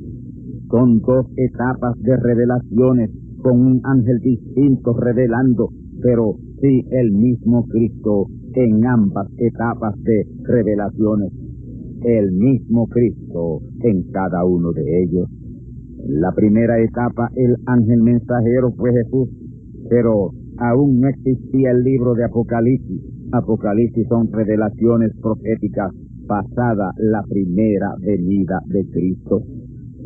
Son 0.70 1.00
dos 1.00 1.28
etapas 1.36 1.98
de 2.02 2.18
revelaciones 2.18 3.12
con 3.42 3.60
un 3.60 3.82
ángel 3.84 4.20
distinto 4.20 4.94
revelando, 4.94 5.70
pero 6.02 6.36
sí 6.62 6.84
el 6.92 7.12
mismo 7.12 7.66
Cristo 7.68 8.28
en 8.56 8.86
ambas 8.86 9.28
etapas 9.38 9.96
de 10.04 10.26
revelaciones. 10.44 11.32
El 12.04 12.32
mismo 12.32 12.88
Cristo 12.88 13.62
en 13.82 14.12
cada 14.12 14.46
uno 14.46 14.72
de 14.72 15.04
ellos. 15.04 15.30
En 16.00 16.22
la 16.22 16.32
primera 16.32 16.80
etapa 16.80 17.30
el 17.36 17.56
ángel 17.66 18.02
mensajero 18.04 18.72
fue 18.74 18.92
Jesús, 18.94 19.30
pero 19.90 20.32
aún 20.58 21.00
no 21.00 21.08
existía 21.08 21.72
el 21.72 21.84
libro 21.84 22.14
de 22.14 22.26
Apocalipsis. 22.26 23.02
Apocalipsis 23.32 24.08
son 24.08 24.32
revelaciones 24.32 25.12
proféticas 25.22 25.92
pasada 26.28 26.94
la 26.98 27.24
primera 27.24 27.96
venida 28.00 28.62
de 28.68 28.86
Cristo. 28.90 29.44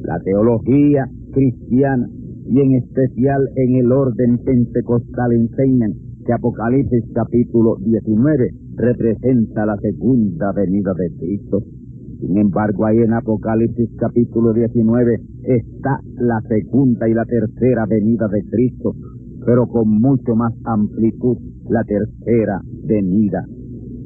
La 0.03 0.19
teología 0.21 1.09
cristiana 1.31 2.07
y 2.47 2.59
en 2.59 2.75
especial 2.75 3.49
en 3.55 3.75
el 3.75 3.91
orden 3.91 4.37
pentecostal 4.39 5.33
enseñan 5.33 5.93
que 6.31 6.35
Apocalipsis 6.35 7.03
capítulo 7.13 7.75
19 7.81 8.51
representa 8.75 9.65
la 9.65 9.75
segunda 9.77 10.53
venida 10.53 10.93
de 10.93 11.11
Cristo. 11.17 11.61
Sin 12.21 12.37
embargo, 12.37 12.85
ahí 12.85 12.99
en 12.99 13.11
Apocalipsis 13.11 13.89
capítulo 13.97 14.53
19 14.53 15.19
está 15.43 15.99
la 16.15 16.39
segunda 16.47 17.09
y 17.09 17.13
la 17.13 17.25
tercera 17.25 17.85
venida 17.85 18.29
de 18.29 18.43
Cristo, 18.49 18.95
pero 19.45 19.67
con 19.67 19.89
mucho 19.89 20.35
más 20.37 20.53
amplitud 20.63 21.37
la 21.69 21.83
tercera 21.83 22.61
venida. 22.85 23.43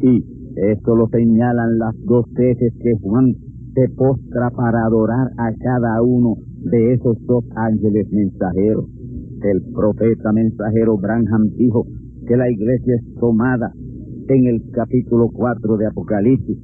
Y 0.02 0.26
esto 0.56 0.96
lo 0.96 1.08
señalan 1.10 1.78
las 1.78 1.96
dos 2.06 2.26
veces 2.34 2.74
que 2.82 2.96
Juan 3.04 3.36
se 3.76 3.88
postra 3.90 4.50
para 4.50 4.84
adorar 4.86 5.28
a 5.38 5.54
cada 5.54 6.02
uno 6.02 6.38
de 6.72 6.94
esos 6.94 7.24
dos 7.28 7.46
ángeles 7.56 8.08
mensajeros. 8.12 8.86
El 9.44 9.62
profeta 9.74 10.32
mensajero 10.32 10.98
Branham 10.98 11.52
dijo 11.56 11.86
que 12.28 12.36
la 12.36 12.50
iglesia 12.50 12.96
es 12.96 13.16
tomada 13.20 13.72
en 14.28 14.48
el 14.48 14.62
capítulo 14.72 15.30
4 15.32 15.78
de 15.78 15.88
Apocalipsis. 15.88 16.58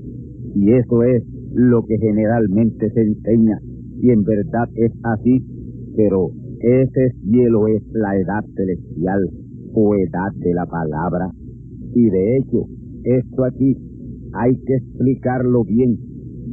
Y 0.55 0.73
eso 0.73 1.03
es 1.03 1.23
lo 1.53 1.85
que 1.85 1.97
generalmente 1.97 2.89
se 2.91 3.01
enseña. 3.01 3.59
Y 4.01 4.09
en 4.09 4.23
verdad 4.23 4.67
es 4.75 4.91
así, 5.03 5.45
pero 5.95 6.31
ese 6.59 7.11
cielo 7.23 7.67
es 7.67 7.83
la 7.93 8.17
edad 8.17 8.43
celestial 8.55 9.29
o 9.73 9.95
edad 9.95 10.33
de 10.37 10.53
la 10.53 10.65
palabra. 10.65 11.29
Y 11.93 12.09
de 12.09 12.37
hecho, 12.37 12.65
esto 13.03 13.45
aquí 13.45 13.77
hay 14.33 14.55
que 14.65 14.75
explicarlo 14.75 15.63
bien, 15.63 15.97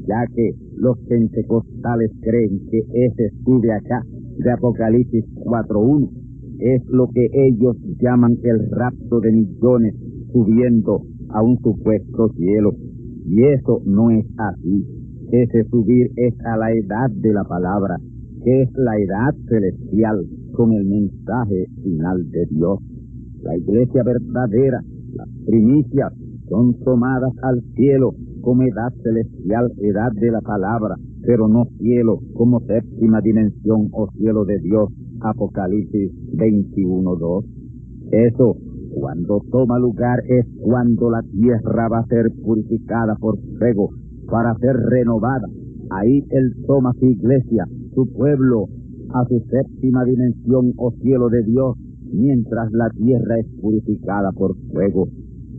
ya 0.07 0.27
que 0.35 0.53
los 0.77 0.99
pentecostales 1.09 2.11
creen 2.21 2.61
que 2.71 2.79
ese 2.93 3.27
estudio 3.27 3.73
acá 3.73 4.03
de 4.38 4.50
Apocalipsis 4.50 5.25
4.1 5.45 6.27
es 6.59 6.85
lo 6.87 7.09
que 7.09 7.29
ellos 7.33 7.77
llaman 8.01 8.38
el 8.42 8.71
rapto 8.71 9.21
de 9.21 9.33
millones 9.33 9.94
subiendo 10.33 11.03
a 11.31 11.42
un 11.42 11.59
supuesto 11.59 12.31
cielo. 12.37 12.73
Y 13.27 13.44
eso 13.44 13.83
no 13.85 14.11
es 14.11 14.27
así. 14.38 14.85
Ese 15.31 15.64
subir 15.64 16.11
es 16.16 16.35
a 16.44 16.57
la 16.57 16.73
edad 16.73 17.11
de 17.11 17.33
la 17.33 17.44
palabra, 17.44 17.97
que 18.44 18.62
es 18.62 18.71
la 18.75 18.99
edad 18.99 19.35
celestial 19.49 20.27
con 20.53 20.73
el 20.73 20.85
mensaje 20.87 21.66
final 21.83 22.31
de 22.31 22.47
Dios. 22.51 22.79
La 23.42 23.57
iglesia 23.57 24.03
verdadera, 24.03 24.81
las 25.14 25.29
primicias, 25.47 26.12
son 26.49 26.75
tomadas 26.81 27.33
al 27.42 27.62
cielo 27.75 28.14
como 28.40 28.62
edad 28.62 28.92
celestial, 29.03 29.71
edad 29.83 30.12
de 30.12 30.31
la 30.31 30.40
palabra, 30.40 30.97
pero 31.23 31.47
no 31.47 31.66
cielo 31.79 32.21
como 32.35 32.61
séptima 32.61 33.21
dimensión 33.21 33.88
o 33.92 34.11
cielo 34.12 34.44
de 34.47 34.59
Dios, 34.61 34.88
Apocalipsis 35.20 36.12
21.2. 36.35 37.44
Eso, 38.11 38.57
cuando 38.94 39.42
toma 39.50 39.78
lugar, 39.78 40.20
es 40.28 40.46
cuando 40.61 41.11
la 41.11 41.22
tierra 41.22 41.88
va 41.88 41.98
a 42.00 42.07
ser 42.07 42.33
purificada 42.42 43.16
por 43.16 43.38
fuego 43.59 43.90
para 44.31 44.54
ser 44.59 44.76
renovada. 44.76 45.46
Ahí 45.90 46.24
Él 46.31 46.54
toma 46.66 46.92
su 46.98 47.07
iglesia, 47.07 47.66
su 47.94 48.07
pueblo, 48.12 48.66
a 49.14 49.24
su 49.26 49.40
séptima 49.50 50.04
dimensión 50.04 50.72
o 50.76 50.92
cielo 51.02 51.28
de 51.28 51.42
Dios, 51.44 51.76
mientras 52.12 52.70
la 52.72 52.90
tierra 52.90 53.38
es 53.38 53.46
purificada 53.61 54.33
por 54.33 54.57
fuego. 54.72 55.09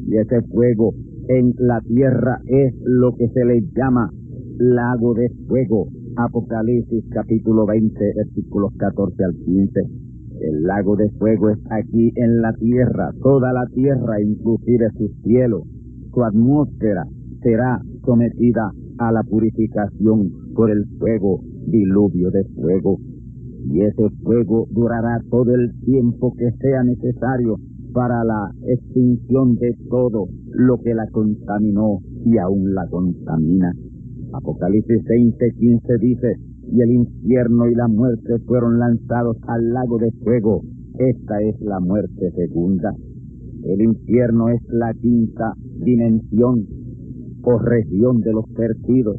Y 0.07 0.17
ese 0.17 0.41
fuego 0.43 0.93
en 1.27 1.53
la 1.57 1.81
tierra 1.81 2.41
es 2.45 2.73
lo 2.83 3.15
que 3.15 3.29
se 3.29 3.45
le 3.45 3.61
llama 3.75 4.11
lago 4.57 5.13
de 5.13 5.29
fuego, 5.47 5.87
Apocalipsis 6.21 7.05
capítulo 7.11 7.65
20, 7.65 8.13
versículos 8.13 8.73
14 8.77 9.23
al 9.23 9.35
15. 9.37 9.79
El 10.41 10.63
lago 10.63 10.97
de 10.97 11.09
fuego 11.11 11.49
está 11.49 11.75
aquí 11.77 12.11
en 12.15 12.41
la 12.41 12.51
tierra, 12.55 13.13
toda 13.23 13.53
la 13.53 13.65
tierra, 13.67 14.19
inclusive 14.21 14.89
su 14.97 15.07
cielo, 15.23 15.63
su 16.13 16.21
atmósfera 16.21 17.05
será 17.41 17.81
sometida 18.05 18.69
a 18.97 19.13
la 19.13 19.23
purificación 19.23 20.29
por 20.55 20.69
el 20.69 20.85
fuego, 20.99 21.39
diluvio 21.67 22.31
de 22.31 22.43
fuego. 22.53 22.97
Y 23.69 23.79
ese 23.79 24.09
fuego 24.21 24.67
durará 24.71 25.21
todo 25.29 25.55
el 25.55 25.71
tiempo 25.85 26.35
que 26.35 26.51
sea 26.59 26.83
necesario 26.83 27.55
para 27.93 28.25
la 28.25 28.51
extinción 28.67 29.55
de 29.55 29.73
todo 29.89 30.27
lo 30.51 30.81
que 30.81 30.93
la 30.93 31.07
contaminó 31.11 31.99
y 32.25 32.37
aún 32.39 32.73
la 32.75 32.85
contamina. 32.89 33.73
Apocalipsis 34.33 35.03
20, 35.03 35.51
15 35.57 35.97
dice, 35.99 36.35
y 36.71 36.81
el 36.81 36.91
infierno 36.91 37.67
y 37.67 37.75
la 37.75 37.87
muerte 37.87 38.37
fueron 38.45 38.79
lanzados 38.79 39.37
al 39.47 39.73
lago 39.73 39.97
de 39.97 40.11
fuego. 40.23 40.61
Esta 40.97 41.41
es 41.41 41.59
la 41.61 41.79
muerte 41.79 42.31
segunda. 42.35 42.93
El 43.63 43.81
infierno 43.81 44.49
es 44.49 44.61
la 44.69 44.93
quinta 44.93 45.53
dimensión 45.83 46.67
o 47.43 47.57
región 47.57 48.21
de 48.21 48.33
los 48.33 48.45
perdidos. 48.55 49.17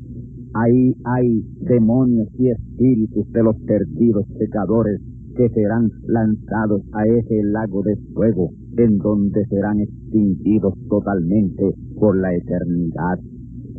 Ahí 0.54 0.94
hay 1.04 1.42
demonios 1.60 2.28
y 2.38 2.50
espíritus 2.50 3.30
de 3.32 3.42
los 3.42 3.56
perdidos 3.66 4.26
pecadores 4.38 5.00
que 5.36 5.48
serán 5.50 5.90
lanzados 6.06 6.82
a 6.92 7.06
ese 7.06 7.42
lago 7.44 7.82
de 7.82 7.96
fuego, 8.14 8.50
en 8.76 8.98
donde 8.98 9.44
serán 9.46 9.80
extinguidos 9.80 10.74
totalmente 10.88 11.74
por 11.98 12.16
la 12.16 12.34
eternidad. 12.34 13.18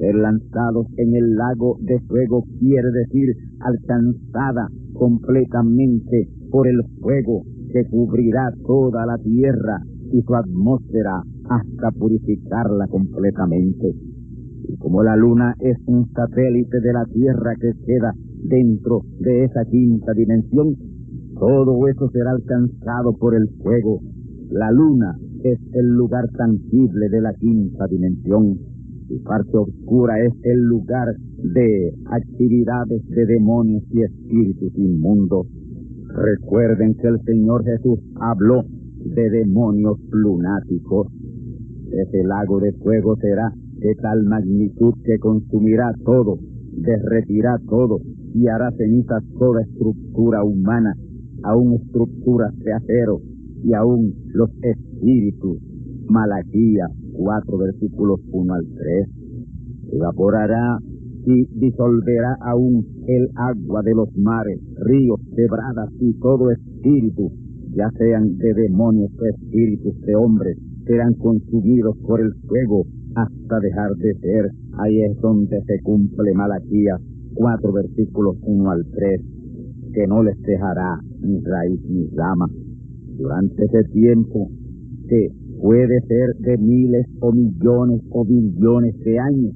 Ser 0.02 0.16
lanzados 0.16 0.88
en 0.98 1.16
el 1.16 1.36
lago 1.36 1.78
de 1.80 2.00
fuego 2.08 2.44
quiere 2.60 2.90
decir 2.90 3.36
alcanzada 3.60 4.68
completamente 4.94 6.28
por 6.50 6.68
el 6.68 6.82
fuego 7.02 7.44
que 7.72 7.86
cubrirá 7.86 8.52
toda 8.66 9.06
la 9.06 9.20
tierra 9.20 9.84
y 10.12 10.24
su 10.24 10.34
atmósfera 10.34 11.22
hasta 11.48 11.92
purificarla 11.92 12.88
completamente. 12.88 13.94
Y 14.70 14.76
como 14.78 15.04
la 15.04 15.16
luna 15.16 15.54
es 15.60 15.78
un 15.86 16.12
satélite 16.14 16.80
de 16.80 16.94
la 16.94 17.06
tierra 17.06 17.54
que 17.62 17.74
queda 17.86 18.16
dentro 18.44 19.02
de 19.20 19.44
esa 19.44 19.66
quinta 19.66 20.14
dimensión, 20.14 20.78
todo 21.36 21.88
eso 21.88 22.10
será 22.10 22.32
alcanzado 22.32 23.16
por 23.20 23.36
el 23.36 23.48
fuego. 23.62 24.00
La 24.50 24.72
luna 24.72 25.16
es 25.44 25.60
el 25.74 25.90
lugar 25.90 26.28
tangible 26.36 27.08
de 27.08 27.22
la 27.22 27.36
quinta 27.36 27.86
dimensión 27.86 28.71
su 29.12 29.24
parte 29.24 29.58
oscura 29.58 30.24
es 30.26 30.34
el 30.43 30.60
lugar 30.62 31.13
de 31.43 31.93
actividades 32.06 33.06
de 33.10 33.26
demonios 33.26 33.84
y 33.91 34.04
espíritus 34.04 34.71
inmundos. 34.78 35.47
Recuerden 36.15 36.95
que 36.95 37.08
el 37.08 37.19
Señor 37.26 37.65
Jesús 37.65 38.00
habló 38.21 38.63
de 39.04 39.30
demonios 39.30 40.00
lunáticos. 40.12 41.08
Ese 41.91 42.24
lago 42.24 42.60
de 42.62 42.71
fuego 42.74 43.17
será 43.17 43.54
de 43.80 43.95
tal 43.95 44.24
magnitud 44.24 44.93
que 45.04 45.19
consumirá 45.19 45.93
todo, 46.06 46.38
derretirá 46.71 47.60
todo 47.67 48.00
y 48.34 48.47
hará 48.47 48.71
cenizas 48.78 49.24
toda 49.38 49.62
estructura 49.62 50.43
humana, 50.43 50.95
aún 51.43 51.74
estructuras 51.74 52.58
de 52.60 52.74
acero 52.74 53.19
y 53.62 53.74
aún 53.74 54.13
los 54.34 54.52
espíritus 54.62 55.71
Malaquías 56.12 56.91
4 57.13 57.58
versículos 57.58 58.19
1 58.34 58.54
al 58.54 58.65
3. 58.67 59.08
Evaporará 59.93 60.78
y 61.26 61.45
disolverá 61.58 62.36
aún 62.41 62.86
el 63.08 63.30
agua 63.36 63.82
de 63.84 63.95
los 63.95 64.10
mares, 64.17 64.60
ríos, 64.76 65.21
quebradas 65.36 65.89
y 66.02 66.13
todo 66.19 66.52
espíritu, 66.52 67.32
ya 67.74 67.89
sean 67.97 68.38
de 68.38 68.54
demonios 68.54 69.10
o 69.17 69.26
espíritus 69.26 70.02
de 70.02 70.15
hombres, 70.15 70.58
serán 70.86 71.13
consumidos 71.13 71.95
por 72.00 72.19
el 72.19 72.34
fuego 72.45 72.86
hasta 73.15 73.60
dejar 73.62 73.95
de 73.95 74.13
ser. 74.15 74.52
Ahí 74.80 75.02
es 75.04 75.17
donde 75.21 75.62
se 75.62 75.80
cumple 75.82 76.34
Malaquías 76.34 77.00
4 77.36 77.71
versículos 77.71 78.36
1 78.41 78.69
al 78.69 78.86
3, 78.91 79.21
que 79.93 80.08
no 80.08 80.24
les 80.24 80.41
dejará 80.41 81.00
ni 81.21 81.39
raíz 81.39 81.82
ni 81.88 82.08
rama. 82.17 82.47
Durante 83.17 83.63
ese 83.63 83.84
tiempo, 83.93 84.50
que 85.08 85.40
puede 85.62 86.02
ser 86.08 86.36
de 86.39 86.58
miles 86.58 87.06
o 87.21 87.32
millones 87.32 88.02
o 88.10 88.26
billones 88.26 88.97
de 89.00 89.19
años, 89.19 89.54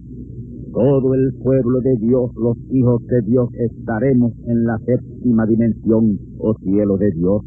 todo 0.71 1.13
el 1.13 1.33
pueblo 1.41 1.79
de 1.81 1.95
Dios, 1.97 2.31
los 2.35 2.57
hijos 2.69 3.01
de 3.07 3.21
Dios, 3.21 3.49
estaremos 3.53 4.33
en 4.45 4.65
la 4.65 4.77
séptima 4.79 5.45
dimensión 5.45 6.19
o 6.37 6.53
cielo 6.59 6.97
de 6.97 7.11
Dios. 7.11 7.43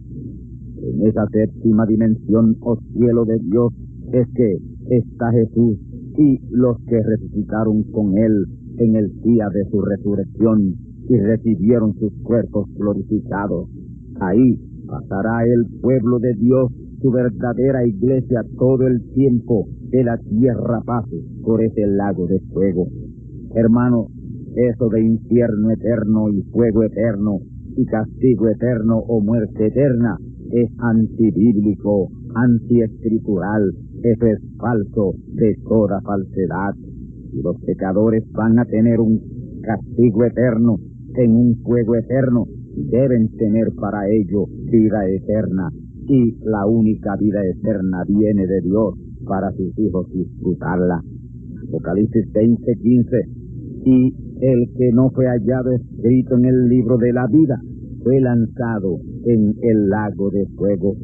En 0.82 1.06
esa 1.06 1.26
séptima 1.28 1.84
dimensión 1.86 2.56
o 2.60 2.76
cielo 2.94 3.26
de 3.26 3.38
Dios 3.38 3.72
es 4.12 4.26
que 4.34 4.56
está 4.96 5.30
Jesús 5.32 5.78
y 6.16 6.40
los 6.50 6.78
que 6.86 7.02
resucitaron 7.02 7.82
con 7.92 8.16
él 8.16 8.46
en 8.78 8.96
el 8.96 9.12
día 9.20 9.48
de 9.52 9.68
su 9.70 9.82
resurrección 9.82 10.74
y 11.08 11.18
recibieron 11.18 11.94
sus 11.98 12.12
cuerpos 12.22 12.66
glorificados. 12.76 13.68
Ahí 14.20 14.58
pasará 14.86 15.44
el 15.44 15.66
pueblo 15.80 16.18
de 16.18 16.32
Dios, 16.34 16.72
su 17.00 17.10
verdadera 17.10 17.86
iglesia, 17.86 18.44
todo 18.58 18.86
el 18.86 19.02
tiempo 19.14 19.68
que 19.90 20.04
la 20.04 20.18
tierra 20.18 20.80
pase 20.84 21.16
por 21.42 21.62
ese 21.62 21.86
lago 21.86 22.26
de 22.26 22.40
fuego. 22.52 22.88
Hermano, 23.54 24.08
eso 24.56 24.88
de 24.88 25.02
infierno 25.02 25.70
eterno 25.70 26.28
y 26.30 26.42
fuego 26.50 26.82
eterno 26.82 27.40
y 27.76 27.84
castigo 27.84 28.48
eterno 28.48 28.98
o 28.98 29.20
muerte 29.20 29.66
eterna 29.66 30.18
es 30.50 30.70
antibíblico, 30.78 32.08
antiescritural, 32.34 33.72
eso 34.02 34.26
es 34.26 34.38
falso 34.58 35.14
de 35.34 35.56
toda 35.68 36.00
falsedad. 36.00 36.74
Y 37.32 37.42
los 37.42 37.60
pecadores 37.60 38.24
van 38.32 38.58
a 38.58 38.64
tener 38.64 39.00
un 39.00 39.20
castigo 39.62 40.24
eterno 40.24 40.76
en 41.14 41.34
un 41.34 41.56
fuego 41.62 41.96
eterno, 41.96 42.46
deben 42.74 43.28
tener 43.36 43.72
para 43.74 44.08
ello 44.08 44.46
vida 44.70 45.08
eterna. 45.08 45.70
Y 46.08 46.38
la 46.42 46.66
única 46.66 47.16
vida 47.20 47.44
eterna 47.44 48.02
viene 48.08 48.46
de 48.46 48.60
Dios 48.62 48.94
para 49.26 49.52
sus 49.52 49.78
hijos 49.78 50.10
disfrutarla. 50.10 51.02
Apocalipsis 51.68 52.32
20, 52.32 52.74
15. 52.76 53.16
Y 53.84 54.14
el 54.40 54.70
que 54.76 54.90
no 54.92 55.10
fue 55.10 55.26
hallado 55.26 55.70
escrito 55.72 56.36
en 56.38 56.46
el 56.46 56.68
libro 56.68 56.96
de 56.96 57.12
la 57.12 57.26
vida 57.26 57.60
fue 58.02 58.20
lanzado 58.20 58.98
en 59.24 59.54
el 59.60 59.88
lago 59.90 60.30
de 60.30 60.46
fuego. 60.56 60.96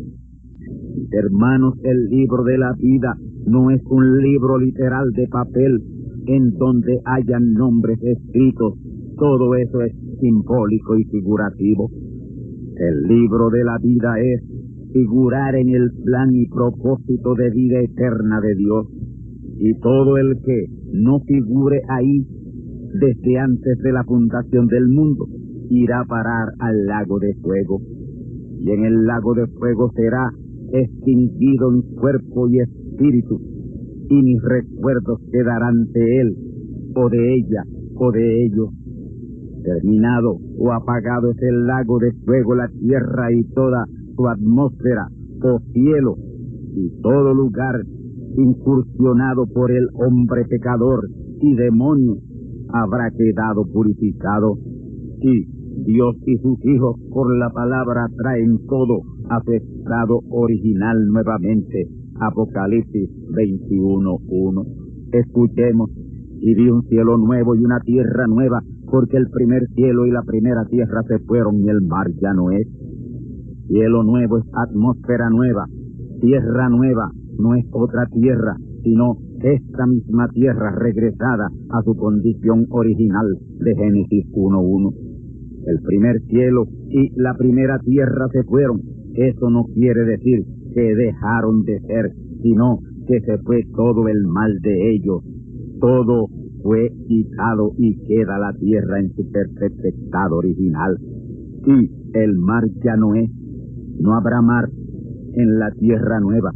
Hermanos, 1.11 1.75
el 1.83 2.07
libro 2.07 2.43
de 2.45 2.57
la 2.57 2.73
vida 2.79 3.15
no 3.47 3.71
es 3.71 3.83
un 3.91 4.23
libro 4.23 4.59
literal 4.59 5.11
de 5.13 5.29
papel 5.29 5.83
en 6.27 6.55
donde 6.55 6.99
hayan 7.05 7.53
nombres 7.53 7.99
escritos. 8.03 8.79
Todo 9.19 9.55
eso 9.55 9.83
es 9.83 9.95
simbólico 10.21 10.97
y 10.97 11.05
figurativo. 11.05 11.91
El 12.77 13.03
libro 13.03 13.51
de 13.51 13.65
la 13.65 13.79
vida 13.79 14.19
es 14.19 14.54
figurar 14.95 15.57
en 15.57 15.69
el 15.71 15.91
plan 16.05 16.31
y 16.33 16.47
propósito 16.47 17.35
de 17.35 17.51
vida 17.51 17.81
eterna 17.81 18.41
de 18.41 18.55
Dios. 18.55 18.87
Y 19.59 19.75
todo 19.81 20.17
el 20.17 20.41
que 20.47 20.67
no 20.93 21.19
figure 21.27 21.83
ahí 21.89 22.25
desde 22.95 23.39
antes 23.39 23.77
de 23.79 23.93
la 23.93 24.05
fundación 24.05 24.69
del 24.69 24.89
mundo 24.89 25.27
irá 25.69 26.01
a 26.01 26.05
parar 26.05 26.49
al 26.61 26.87
lago 26.87 27.19
de 27.19 27.35
fuego. 27.43 27.83
Y 28.61 28.71
en 28.71 28.85
el 28.85 29.05
lago 29.05 29.35
de 29.35 29.49
fuego 29.49 29.91
será 29.97 30.31
extinguido 30.73 31.75
en 31.75 31.83
cuerpo 31.97 32.49
y 32.49 32.61
espíritu, 32.61 33.41
y 34.09 34.23
mis 34.23 34.43
recuerdos 34.43 35.21
quedarán 35.33 35.87
de 35.93 36.21
él, 36.21 36.37
o 36.95 37.09
de 37.09 37.35
ella, 37.35 37.65
o 37.97 38.13
de 38.13 38.45
ellos. 38.45 38.69
Terminado 39.65 40.39
o 40.59 40.73
apagado 40.73 41.31
es 41.31 41.43
el 41.43 41.67
lago 41.67 41.99
de 41.99 42.13
fuego, 42.25 42.55
la 42.55 42.69
tierra 42.69 43.33
y 43.33 43.43
toda 43.55 43.87
su 44.17 44.29
atmósfera, 44.29 45.09
o 45.43 45.61
cielo, 45.73 46.17
y 46.75 46.91
todo 47.03 47.35
lugar 47.35 47.85
incursionado 48.37 49.47
por 49.47 49.71
el 49.71 49.87
hombre 49.95 50.45
pecador 50.49 51.09
y 51.41 51.55
demonio 51.55 52.17
habrá 52.73 53.11
quedado 53.11 53.65
purificado. 53.73 54.59
Y 55.21 55.47
Dios 55.85 56.17
y 56.27 56.37
sus 56.39 56.59
hijos 56.65 56.97
por 57.11 57.37
la 57.37 57.51
palabra 57.51 58.07
traen 58.17 58.59
todo 58.67 59.03
a 59.31 59.43
su 59.45 59.53
estado 59.53 60.21
original 60.31 61.07
nuevamente. 61.07 61.89
Apocalipsis 62.21 63.11
21.1. 63.31 64.67
Escuchemos, 65.13 65.91
y 66.41 66.55
vi 66.55 66.69
un 66.69 66.83
cielo 66.83 67.17
nuevo 67.17 67.55
y 67.55 67.65
una 67.65 67.81
tierra 67.81 68.27
nueva, 68.27 68.63
porque 68.91 69.17
el 69.17 69.29
primer 69.31 69.67
cielo 69.75 70.07
y 70.07 70.11
la 70.11 70.23
primera 70.23 70.65
tierra 70.67 71.03
se 71.09 71.19
fueron 71.21 71.61
y 71.61 71.69
el 71.69 71.81
mar 71.83 72.07
ya 72.21 72.33
no 72.35 72.51
es. 72.51 72.67
Cielo 73.69 74.03
nuevo 74.03 74.39
es 74.39 74.45
atmósfera 74.53 75.31
nueva, 75.31 75.67
tierra 76.21 76.69
nueva 76.69 77.11
no 77.39 77.55
es 77.55 77.65
otra 77.73 78.07
tierra, 78.07 78.57
sino 78.83 79.17
esta 79.41 79.87
misma 79.87 80.29
tierra 80.29 80.75
regresada 80.79 81.51
a 81.71 81.83
su 81.83 81.97
condición 81.97 82.67
original 82.71 83.27
de 83.59 83.75
Génesis 83.75 84.27
1.1. 84.33 84.95
El 85.67 85.81
primer 85.83 86.21
cielo 86.29 86.67
y 86.89 87.11
la 87.21 87.35
primera 87.35 87.79
tierra 87.81 88.29
se 88.33 88.45
fueron. 88.45 88.81
Eso 89.15 89.51
no 89.51 89.65
quiere 89.75 90.05
decir 90.05 90.45
que 90.75 90.95
dejaron 90.95 91.63
de 91.65 91.81
ser, 91.81 92.13
sino 92.43 92.79
que 93.07 93.21
se 93.21 93.39
fue 93.39 93.63
todo 93.75 94.09
el 94.09 94.27
mal 94.27 94.59
de 94.61 94.93
ellos. 94.93 95.23
Todo 95.81 96.29
fue 96.63 96.91
quitado 97.07 97.73
y 97.79 97.99
queda 98.05 98.39
la 98.39 98.53
tierra 98.55 99.01
en 99.01 99.13
su 99.15 99.31
perfecto 99.31 99.89
estado 99.89 100.37
original. 100.37 100.99
Y 101.67 101.91
el 102.15 102.39
mar 102.39 102.65
ya 102.83 102.97
no 102.97 103.15
es. 103.15 103.31
No 103.99 104.15
habrá 104.15 104.43
mar 104.43 104.69
en 105.35 105.59
la 105.59 105.71
tierra 105.73 106.21
nueva, 106.21 106.51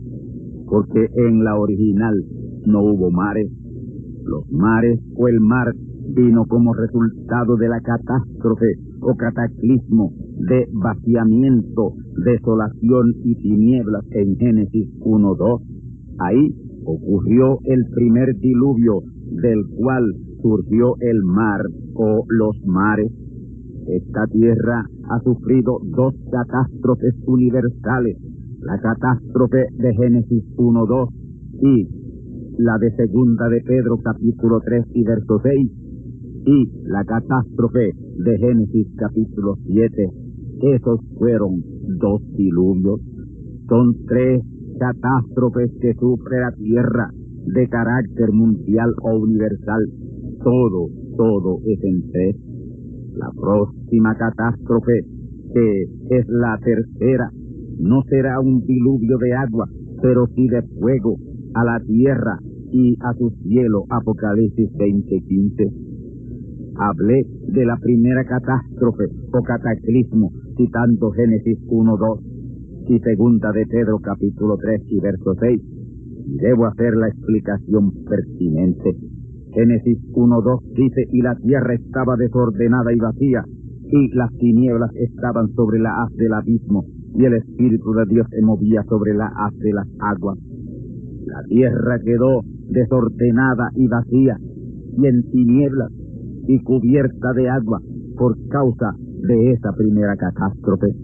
porque 0.66 1.09
en 1.14 1.44
la 1.44 1.59
original 1.59 2.14
no 2.66 2.83
hubo 2.83 3.11
mares. 3.11 3.51
Los 4.24 4.51
mares 4.51 5.01
o 5.16 5.29
el 5.29 5.40
mar 5.40 5.74
vino 6.14 6.44
como 6.46 6.74
resultado 6.74 7.57
de 7.57 7.68
la 7.68 7.81
catástrofe 7.81 8.74
o 9.01 9.14
cataclismo 9.16 10.12
de 10.38 10.66
vaciamiento, 10.72 11.94
desolación 12.24 13.14
y 13.24 13.35
tinieblas 13.37 14.05
en 14.11 14.37
Génesis 14.37 14.88
1.2. 15.01 15.62
Ahí 16.18 16.55
ocurrió 16.85 17.59
el 17.64 17.85
primer 17.94 18.35
diluvio 18.38 19.03
del 19.31 19.66
cual 19.77 20.05
surgió 20.42 20.94
el 21.01 21.22
mar 21.24 21.61
o 21.94 22.24
los 22.29 22.57
mares. 22.64 23.12
Esta 23.88 24.27
tierra 24.27 24.85
ha 25.09 25.20
sufrido 25.20 25.79
dos 25.83 26.14
catástrofes 26.31 27.14
universales, 27.27 28.18
la 28.61 28.79
catástrofe 28.81 29.64
de 29.79 29.94
Génesis 29.94 30.44
1.2 30.57 31.09
y 31.62 31.88
la 32.59 32.77
de 32.77 32.94
segunda 32.96 33.48
de 33.48 33.62
Pedro 33.62 33.96
capítulo 34.05 34.61
3 34.61 34.85
y 34.92 35.05
verso 35.05 35.40
6 35.42 35.70
y 36.44 36.70
la 36.85 37.03
catástrofe 37.05 37.92
de 38.24 38.38
Génesis 38.38 38.88
capítulo 38.96 39.57
7. 39.66 40.11
Esos 40.74 41.01
fueron 41.16 41.62
dos 41.98 42.20
diluvios. 42.37 43.01
Son 43.70 43.94
tres 44.07 44.42
catástrofes 44.79 45.70
que 45.81 45.94
sufre 45.94 46.40
la 46.40 46.53
tierra 46.53 47.11
de 47.55 47.68
carácter 47.68 48.33
mundial 48.33 48.92
o 49.03 49.18
universal. 49.18 49.87
Todo, 50.44 50.88
todo 51.16 51.61
es 51.64 51.83
en 51.83 52.11
tres. 52.11 52.47
La 53.18 53.31
próxima 53.33 54.16
catástrofe, 54.16 55.00
que 55.52 55.83
es 56.11 56.28
la 56.28 56.57
tercera, 56.62 57.31
no 57.78 58.02
será 58.09 58.40
un 58.40 58.64
diluvio 58.64 59.18
de 59.18 59.35
agua, 59.35 59.68
pero 60.00 60.26
sí 60.28 60.46
de 60.48 60.62
fuego 60.62 61.16
a 61.54 61.64
la 61.64 61.81
tierra 61.81 62.38
y 62.70 62.96
a 63.00 63.12
su 63.14 63.31
cielo. 63.42 63.85
Apocalipsis 63.90 64.70
20:15 64.72 65.88
hablé 66.78 67.26
de 67.48 67.66
la 67.66 67.76
primera 67.76 68.24
catástrofe 68.24 69.07
o 69.33 69.42
cataclismo, 69.42 70.31
citando 70.57 71.11
Génesis 71.11 71.59
1, 71.66 71.96
2 71.96 72.20
y 72.88 72.98
segunda 73.00 73.50
de 73.52 73.66
Pedro 73.66 73.98
capítulo 73.98 74.57
3 74.57 74.83
y 74.87 75.00
verso 75.00 75.35
6. 75.40 75.61
Debo 76.40 76.66
hacer 76.66 76.94
la 76.94 77.09
explicación 77.09 77.92
pertinente. 78.04 78.96
Génesis 79.52 79.98
1, 80.14 80.42
2 80.42 80.61
dice, 80.74 81.04
y 81.11 81.22
la 81.22 81.34
tierra 81.37 81.74
estaba 81.74 82.16
desordenada 82.16 82.92
y 82.92 82.98
vacía, 82.98 83.44
y 83.90 84.14
las 84.14 84.30
tinieblas 84.34 84.90
estaban 84.94 85.48
sobre 85.54 85.78
la 85.78 86.02
haz 86.02 86.14
del 86.16 86.34
abismo, 86.34 86.84
y 87.14 87.24
el 87.24 87.34
Espíritu 87.34 87.92
de 87.92 88.06
Dios 88.06 88.26
se 88.30 88.42
movía 88.42 88.82
sobre 88.84 89.14
la 89.14 89.26
haz 89.26 89.56
de 89.58 89.72
las 89.72 89.88
aguas. 90.00 90.38
La 91.24 91.42
tierra 91.48 91.98
quedó 92.04 92.42
desordenada 92.68 93.70
y 93.74 93.87
vacía, 93.88 94.37
y 94.96 95.06
en 95.06 95.22
tinieblas, 95.30 95.92
y 96.46 96.62
cubierta 96.62 97.32
de 97.34 97.48
agua 97.48 97.80
por 98.16 98.37
causa 98.48 98.94
de 98.98 99.52
esa 99.52 99.72
primera 99.72 100.16
catástrofe. 100.16 100.94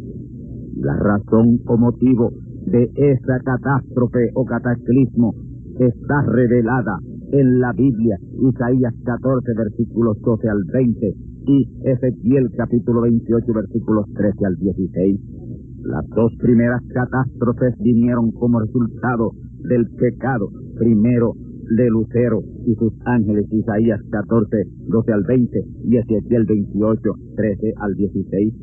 La 0.77 0.97
razón 0.97 1.61
o 1.67 1.77
motivo 1.77 2.31
de 2.67 2.91
esa 2.95 3.39
catástrofe 3.41 4.31
o 4.35 4.45
cataclismo 4.45 5.35
está 5.79 6.23
revelada 6.23 6.99
en 7.35 7.59
la 7.59 7.73
Biblia, 7.73 8.17
Isaías 8.49 8.95
14, 9.05 9.55
versículos 9.57 10.21
12 10.21 10.49
al 10.49 10.63
20, 10.73 11.15
y 11.47 11.69
Ezequiel 11.83 12.49
capítulo 12.57 13.03
28, 13.03 13.53
versículos 13.53 14.07
13 14.15 14.47
al 14.47 14.57
16. 14.57 15.21
Las 15.83 16.09
dos 16.11 16.33
primeras 16.39 16.81
catástrofes 16.95 17.75
vinieron 17.81 18.31
como 18.31 18.61
resultado 18.61 19.33
del 19.69 19.91
pecado, 19.97 20.49
primero 20.79 21.33
de 21.77 21.91
Lucero 21.91 22.41
y 22.67 22.77
sus 22.77 22.93
ángeles, 23.05 23.47
Isaías 23.51 24.01
14, 24.11 24.69
12 24.87 25.13
al 25.13 25.25
20 25.25 25.65
y 25.87 25.97
Ezequiel 25.97 26.45
28, 26.45 27.01
13 27.35 27.75
al 27.79 27.95
16. 27.95 28.55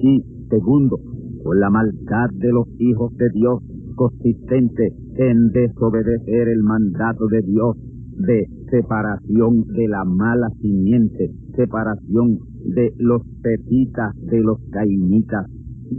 Y 0.00 0.22
segundo, 0.50 1.00
por 1.42 1.56
la 1.56 1.70
maldad 1.70 2.28
de 2.34 2.52
los 2.52 2.68
hijos 2.78 3.16
de 3.16 3.30
Dios, 3.30 3.62
consistente 3.94 4.92
en 5.16 5.48
desobedecer 5.48 6.48
el 6.48 6.62
mandato 6.62 7.26
de 7.28 7.40
Dios 7.42 7.76
de 8.16 8.46
separación 8.70 9.64
de 9.68 9.88
la 9.88 10.04
mala 10.04 10.48
simiente, 10.60 11.30
separación 11.54 12.38
de 12.64 12.92
los 12.98 13.22
petitas 13.42 14.14
de 14.22 14.40
los 14.40 14.58
cainitas. 14.70 15.46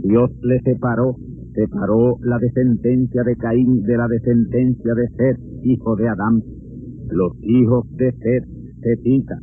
Dios 0.02 0.30
le 0.42 0.60
separó, 0.60 1.16
separó 1.54 2.16
la 2.22 2.38
descendencia 2.38 3.22
de 3.22 3.36
Caín 3.36 3.82
de 3.82 3.96
la 3.96 4.08
descendencia 4.08 4.94
de 4.94 5.08
Seth, 5.16 5.40
hijo 5.62 5.96
de 5.96 6.08
Adán. 6.08 6.42
Los 7.10 7.32
hijos 7.42 7.86
de 7.96 8.12
Seth, 8.12 8.44
Setitas, 8.80 9.40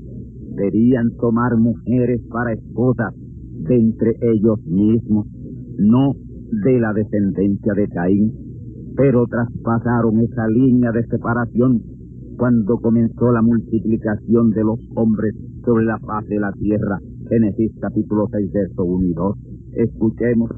debían 0.55 1.11
tomar 1.19 1.57
mujeres 1.57 2.21
para 2.29 2.53
esposas 2.53 3.13
de 3.15 3.75
entre 3.75 4.17
ellos 4.21 4.59
mismos, 4.65 5.27
no 5.77 6.13
de 6.63 6.79
la 6.79 6.93
descendencia 6.93 7.73
de 7.73 7.87
Caín, 7.87 8.33
pero 8.95 9.25
traspasaron 9.27 10.19
esa 10.19 10.47
línea 10.47 10.91
de 10.91 11.05
separación 11.05 11.81
cuando 12.41 12.75
comenzó 12.77 13.31
la 13.31 13.43
multiplicación 13.43 14.49
de 14.49 14.63
los 14.63 14.79
hombres 14.95 15.35
sobre 15.63 15.85
la 15.85 15.99
faz 15.99 16.25
de 16.25 16.39
la 16.39 16.51
tierra. 16.53 16.97
Génesis 17.29 17.71
capítulo 17.79 18.25
6, 18.31 18.51
verso 18.51 18.83
1 18.83 19.07
y 19.09 19.13
2. 19.13 19.37
Escuchemos. 19.73 20.49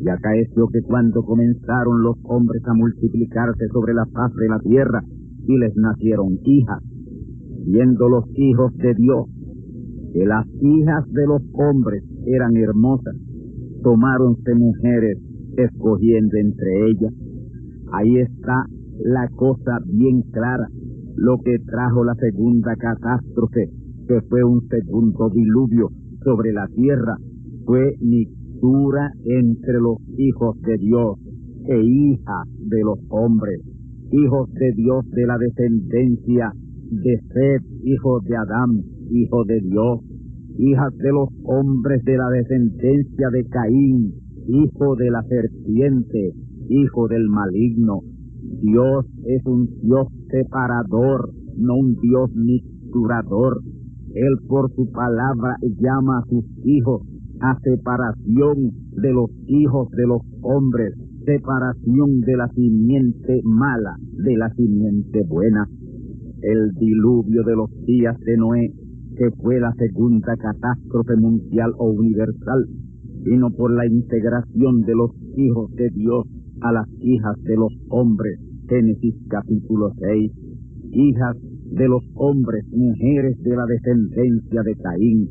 Y 0.00 0.08
acaeció 0.08 0.68
que 0.68 0.80
cuando 0.82 1.24
comenzaron 1.24 2.02
los 2.02 2.14
hombres 2.22 2.62
a 2.66 2.72
multiplicarse 2.72 3.66
sobre 3.72 3.94
la 3.94 4.06
faz 4.06 4.32
de 4.36 4.48
la 4.48 4.60
tierra, 4.60 5.02
y 5.48 5.58
les 5.58 5.74
nacieron 5.74 6.38
hijas, 6.44 6.84
viendo 7.66 8.08
los 8.08 8.24
hijos 8.36 8.72
de 8.76 8.94
Dios, 8.94 9.26
que 10.12 10.24
las 10.24 10.46
hijas 10.62 11.04
de 11.10 11.26
los 11.26 11.42
hombres 11.54 12.04
eran 12.26 12.56
hermosas, 12.56 13.16
tomáronse 13.82 14.54
mujeres, 14.54 15.18
escogiendo 15.56 16.36
entre 16.36 16.90
ellas. 16.90 17.12
Ahí 17.90 18.18
está 18.18 18.66
la 19.00 19.26
cosa 19.34 19.80
bien 19.84 20.22
clara 20.30 20.68
lo 21.18 21.38
que 21.38 21.58
trajo 21.58 22.04
la 22.04 22.14
segunda 22.14 22.76
catástrofe, 22.76 23.70
que 24.06 24.20
fue 24.28 24.44
un 24.44 24.66
segundo 24.68 25.28
diluvio 25.30 25.90
sobre 26.22 26.52
la 26.52 26.68
tierra, 26.68 27.16
fue 27.64 27.96
mixtura 28.00 29.10
entre 29.24 29.80
los 29.80 29.98
hijos 30.16 30.60
de 30.62 30.78
Dios 30.78 31.18
e 31.66 31.80
hijas 31.82 32.46
de 32.68 32.80
los 32.82 32.98
hombres, 33.08 33.60
hijos 34.12 34.48
de 34.52 34.72
Dios 34.76 35.10
de 35.10 35.26
la 35.26 35.38
descendencia 35.38 36.52
de 36.90 37.20
Seth, 37.32 37.64
hijo 37.82 38.20
de 38.20 38.36
Adán, 38.36 38.82
hijo 39.10 39.44
de 39.44 39.60
Dios, 39.60 40.00
hijas 40.56 40.96
de 40.98 41.10
los 41.10 41.28
hombres 41.44 42.04
de 42.04 42.16
la 42.16 42.30
descendencia 42.30 43.28
de 43.30 43.44
Caín, 43.46 44.14
hijo 44.46 44.94
de 44.94 45.10
la 45.10 45.22
serpiente, 45.24 46.32
hijo 46.68 47.08
del 47.08 47.28
maligno, 47.28 48.02
Dios 48.60 49.06
es 49.24 49.44
un 49.46 49.68
Dios 49.82 50.06
separador, 50.30 51.30
no 51.56 51.76
un 51.76 51.96
Dios 52.00 52.30
mixturador. 52.34 53.60
Él 54.14 54.38
por 54.46 54.72
su 54.74 54.90
palabra 54.90 55.56
llama 55.80 56.18
a 56.18 56.24
sus 56.28 56.44
hijos 56.64 57.02
a 57.40 57.58
separación 57.60 58.72
de 58.92 59.12
los 59.12 59.30
hijos 59.46 59.90
de 59.90 60.06
los 60.06 60.22
hombres, 60.42 60.94
separación 61.24 62.20
de 62.20 62.36
la 62.36 62.48
simiente 62.48 63.40
mala 63.44 63.96
de 64.12 64.36
la 64.36 64.52
simiente 64.54 65.22
buena. 65.28 65.68
El 66.40 66.72
diluvio 66.74 67.42
de 67.44 67.56
los 67.56 67.70
días 67.84 68.18
de 68.20 68.36
Noé, 68.36 68.72
que 69.16 69.30
fue 69.42 69.60
la 69.60 69.72
segunda 69.74 70.36
catástrofe 70.36 71.16
mundial 71.16 71.72
o 71.78 71.90
universal, 71.90 72.66
vino 73.22 73.50
por 73.50 73.72
la 73.72 73.86
integración 73.86 74.82
de 74.82 74.94
los 74.94 75.10
hijos 75.36 75.70
de 75.74 75.90
Dios 75.90 76.26
a 76.60 76.72
las 76.72 76.88
hijas 77.00 77.36
de 77.42 77.56
los 77.56 77.72
hombres. 77.90 78.38
Génesis 78.68 79.14
capítulo 79.28 79.92
6. 79.98 80.32
Hijas 80.92 81.36
de 81.70 81.88
los 81.88 82.02
hombres, 82.14 82.64
mujeres 82.70 83.40
de 83.42 83.56
la 83.56 83.64
descendencia 83.66 84.62
de 84.62 84.74
Caín, 84.76 85.28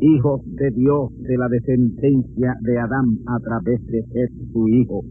hijos 0.00 0.40
de 0.56 0.70
Dios 0.70 1.10
de 1.20 1.36
la 1.36 1.48
descendencia 1.48 2.54
de 2.60 2.78
Adán 2.78 3.18
a 3.26 3.38
través 3.40 3.84
de 3.86 4.02
su 4.52 4.68
hijo. 4.68 5.02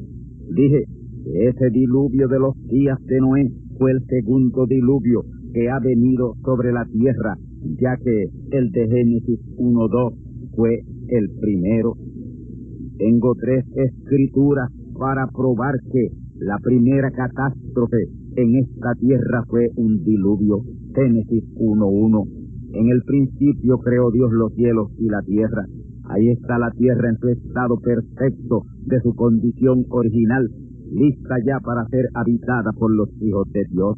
Dije 0.56 0.86
que 1.24 1.48
ese 1.50 1.70
diluvio 1.70 2.28
de 2.28 2.40
los 2.40 2.56
días 2.68 3.00
de 3.06 3.20
Noé 3.20 3.52
fue 3.78 3.92
el 3.92 4.04
segundo 4.08 4.66
diluvio 4.66 5.24
que 5.54 5.70
ha 5.70 5.80
venido 5.80 6.34
sobre 6.44 6.72
la 6.72 6.86
tierra, 6.86 7.38
ya 7.80 7.96
que 7.98 8.26
el 8.52 8.72
de 8.72 8.88
Génesis 8.88 9.40
1.2 9.58 10.14
fue 10.56 10.82
el 11.08 11.30
primero. 11.40 11.96
Tengo 12.98 13.36
tres 13.36 13.66
escrituras 13.76 14.70
para 14.98 15.28
probar 15.28 15.76
que 15.92 16.10
la 16.38 16.58
primera 16.60 17.12
catástrofe 17.12 18.10
en 18.36 18.56
esta 18.56 18.94
tierra 18.96 19.44
fue 19.48 19.70
un 19.76 20.04
diluvio. 20.04 20.64
Génesis 20.96 21.44
1.1. 21.56 22.44
En 22.74 22.90
el 22.90 23.04
principio 23.04 23.78
creó 23.80 24.12
Dios 24.12 24.32
los 24.32 24.54
cielos 24.54 24.92
y 24.98 25.08
la 25.08 25.22
tierra. 25.22 25.66
Ahí 26.06 26.30
está 26.30 26.58
la 26.58 26.72
tierra 26.72 27.10
en 27.10 27.18
su 27.18 27.30
estado 27.30 27.80
perfecto 27.80 28.64
de 28.86 29.00
su 29.02 29.16
condición 29.16 29.86
original, 29.90 30.50
lista 30.92 31.36
ya 31.46 31.60
para 31.60 31.88
ser 31.88 32.10
habitada 32.14 32.72
por 32.74 32.94
los 32.94 33.10
hijos 33.22 33.50
de 33.52 33.64
Dios. 33.70 33.98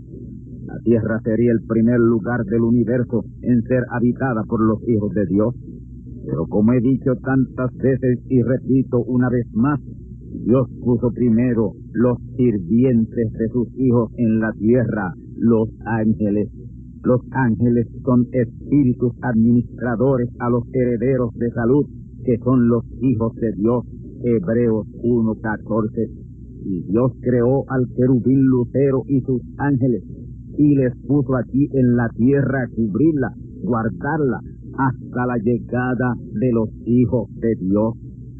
La 0.66 0.78
tierra 0.84 1.20
sería 1.24 1.52
el 1.52 1.62
primer 1.68 2.00
lugar 2.00 2.44
del 2.46 2.62
universo 2.62 3.24
en 3.42 3.62
ser 3.64 3.84
habitada 3.92 4.44
por 4.44 4.62
los 4.62 4.82
hijos 4.88 5.14
de 5.14 5.26
Dios. 5.26 5.56
Pero 6.26 6.48
como 6.48 6.74
he 6.74 6.82
dicho 6.82 7.16
tantas 7.24 7.74
veces 7.78 8.20
y 8.30 8.42
repito 8.42 9.04
una 9.04 9.30
vez 9.30 9.46
más, 9.54 9.80
Dios 10.44 10.68
puso 10.84 11.12
primero 11.12 11.74
los 11.94 12.18
sirvientes 12.36 13.32
de 13.34 13.48
sus 13.50 13.68
hijos 13.78 14.12
en 14.18 14.40
la 14.40 14.52
tierra, 14.54 15.14
los 15.38 15.70
ángeles. 15.86 16.50
Los 17.04 17.22
ángeles 17.32 17.88
son 18.04 18.28
espíritus 18.32 19.14
administradores 19.22 20.30
a 20.40 20.50
los 20.50 20.64
herederos 20.74 21.34
de 21.36 21.50
salud, 21.52 21.86
que 22.24 22.38
son 22.40 22.68
los 22.68 22.84
hijos 23.02 23.36
de 23.36 23.54
Dios. 23.54 23.86
Hebreos 24.24 24.88
1.14. 25.04 26.10
Y 26.66 26.82
Dios 26.92 27.12
creó 27.22 27.64
al 27.70 27.86
querubín 27.96 28.42
lucero 28.46 29.04
y 29.08 29.22
sus 29.22 29.42
ángeles, 29.58 30.04
y 30.58 30.76
les 30.76 30.96
puso 31.08 31.36
aquí 31.36 31.70
en 31.74 31.96
la 31.96 32.10
tierra 32.10 32.64
a 32.64 32.76
cubrirla, 32.76 33.34
guardarla, 33.62 34.40
hasta 34.78 35.26
la 35.28 35.38
llegada 35.38 36.16
de 36.34 36.52
los 36.52 36.70
hijos 36.86 37.30
de 37.36 37.56
Dios. 37.60 37.94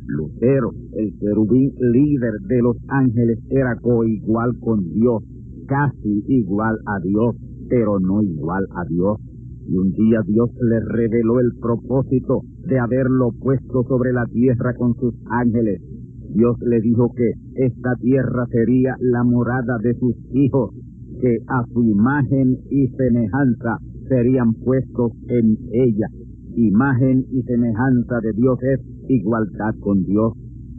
Lucero, 0.08 0.72
el 0.94 1.18
querubín 1.20 1.74
líder 1.80 2.34
de 2.48 2.62
los 2.62 2.78
ángeles, 2.88 3.40
era 3.50 3.76
coigual 3.78 4.58
con 4.60 4.84
Dios, 4.94 5.24
casi 5.68 6.24
igual 6.28 6.78
a 6.86 7.00
Dios, 7.00 7.36
pero 7.70 8.00
no 8.00 8.22
igual 8.22 8.68
a 8.76 8.86
Dios. 8.86 9.20
Y 9.68 9.78
un 9.78 9.92
día 9.94 10.22
Dios 10.28 10.52
le 10.62 10.80
reveló 10.80 11.40
el 11.40 11.52
propósito 11.60 12.42
de 12.68 12.78
haberlo 12.78 13.32
puesto 13.40 13.84
sobre 13.84 14.14
la 14.14 14.26
tierra 14.28 14.76
con 14.76 14.96
sus 14.96 15.16
ángeles. 15.26 15.82
Dios 16.30 16.58
le 16.62 16.82
dijo 16.82 17.12
que 17.16 17.32
esta 17.56 17.96
tierra 17.96 18.46
sería 18.52 18.96
la 19.00 19.24
morada 19.24 19.78
de 19.82 19.96
sus 19.96 20.16
hijos, 20.34 20.72
que 21.20 21.38
a 21.48 21.66
su 21.74 21.84
imagen 21.84 22.58
y 22.70 22.88
semejanza 22.90 23.80
serían 24.08 24.54
puestos 24.54 25.14
en 25.30 25.58
ella. 25.72 26.08
Imagen 26.56 27.26
y 27.32 27.42
semejanza 27.44 28.20
de 28.22 28.34
Dios 28.34 28.60
es 28.64 28.80
igualdad 29.08 29.76
con 29.80 30.04
Dios 30.04 30.34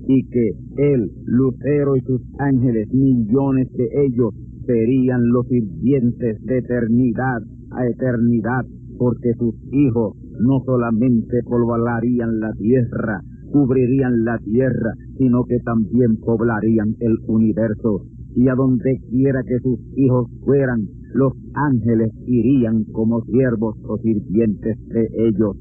y 0.08 0.22
que 0.28 0.50
Él, 0.76 1.10
Lucero 1.24 1.96
y 1.96 2.00
sus 2.00 2.22
ángeles, 2.38 2.88
millones 2.92 3.72
de 3.72 3.88
ellos, 4.06 4.34
serían 4.66 5.28
los 5.28 5.46
sirvientes 5.48 6.42
de 6.44 6.58
eternidad 6.58 7.42
a 7.72 7.86
eternidad, 7.86 8.64
porque 8.98 9.34
sus 9.34 9.54
hijos 9.72 10.16
no 10.40 10.60
solamente 10.64 11.42
poblarían 11.44 12.40
la 12.40 12.52
tierra, 12.52 13.20
cubrirían 13.52 14.24
la 14.24 14.38
tierra, 14.38 14.94
sino 15.18 15.44
que 15.44 15.58
también 15.60 16.16
poblarían 16.18 16.94
el 17.00 17.16
universo. 17.26 18.06
y 18.38 18.48
a 18.48 18.54
donde 18.54 19.00
quiera 19.08 19.42
que 19.44 19.58
sus 19.60 19.80
hijos 19.96 20.30
fueran, 20.44 20.86
los 21.14 21.32
ángeles 21.54 22.12
irían 22.26 22.84
como 22.92 23.24
siervos 23.24 23.76
o 23.88 23.96
sirvientes 23.96 24.76
de 24.88 25.08
ellos. 25.26 25.56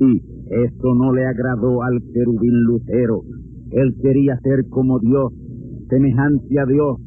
Y 0.00 0.33
esto 0.50 0.94
no 0.94 1.12
le 1.12 1.26
agradó 1.26 1.82
al 1.82 2.00
querubín 2.12 2.64
lucero. 2.64 3.22
Él 3.70 3.94
quería 4.02 4.38
ser 4.40 4.68
como 4.68 4.98
Dios, 5.00 5.32
semejante 5.88 6.60
a 6.60 6.66
Dios, 6.66 6.98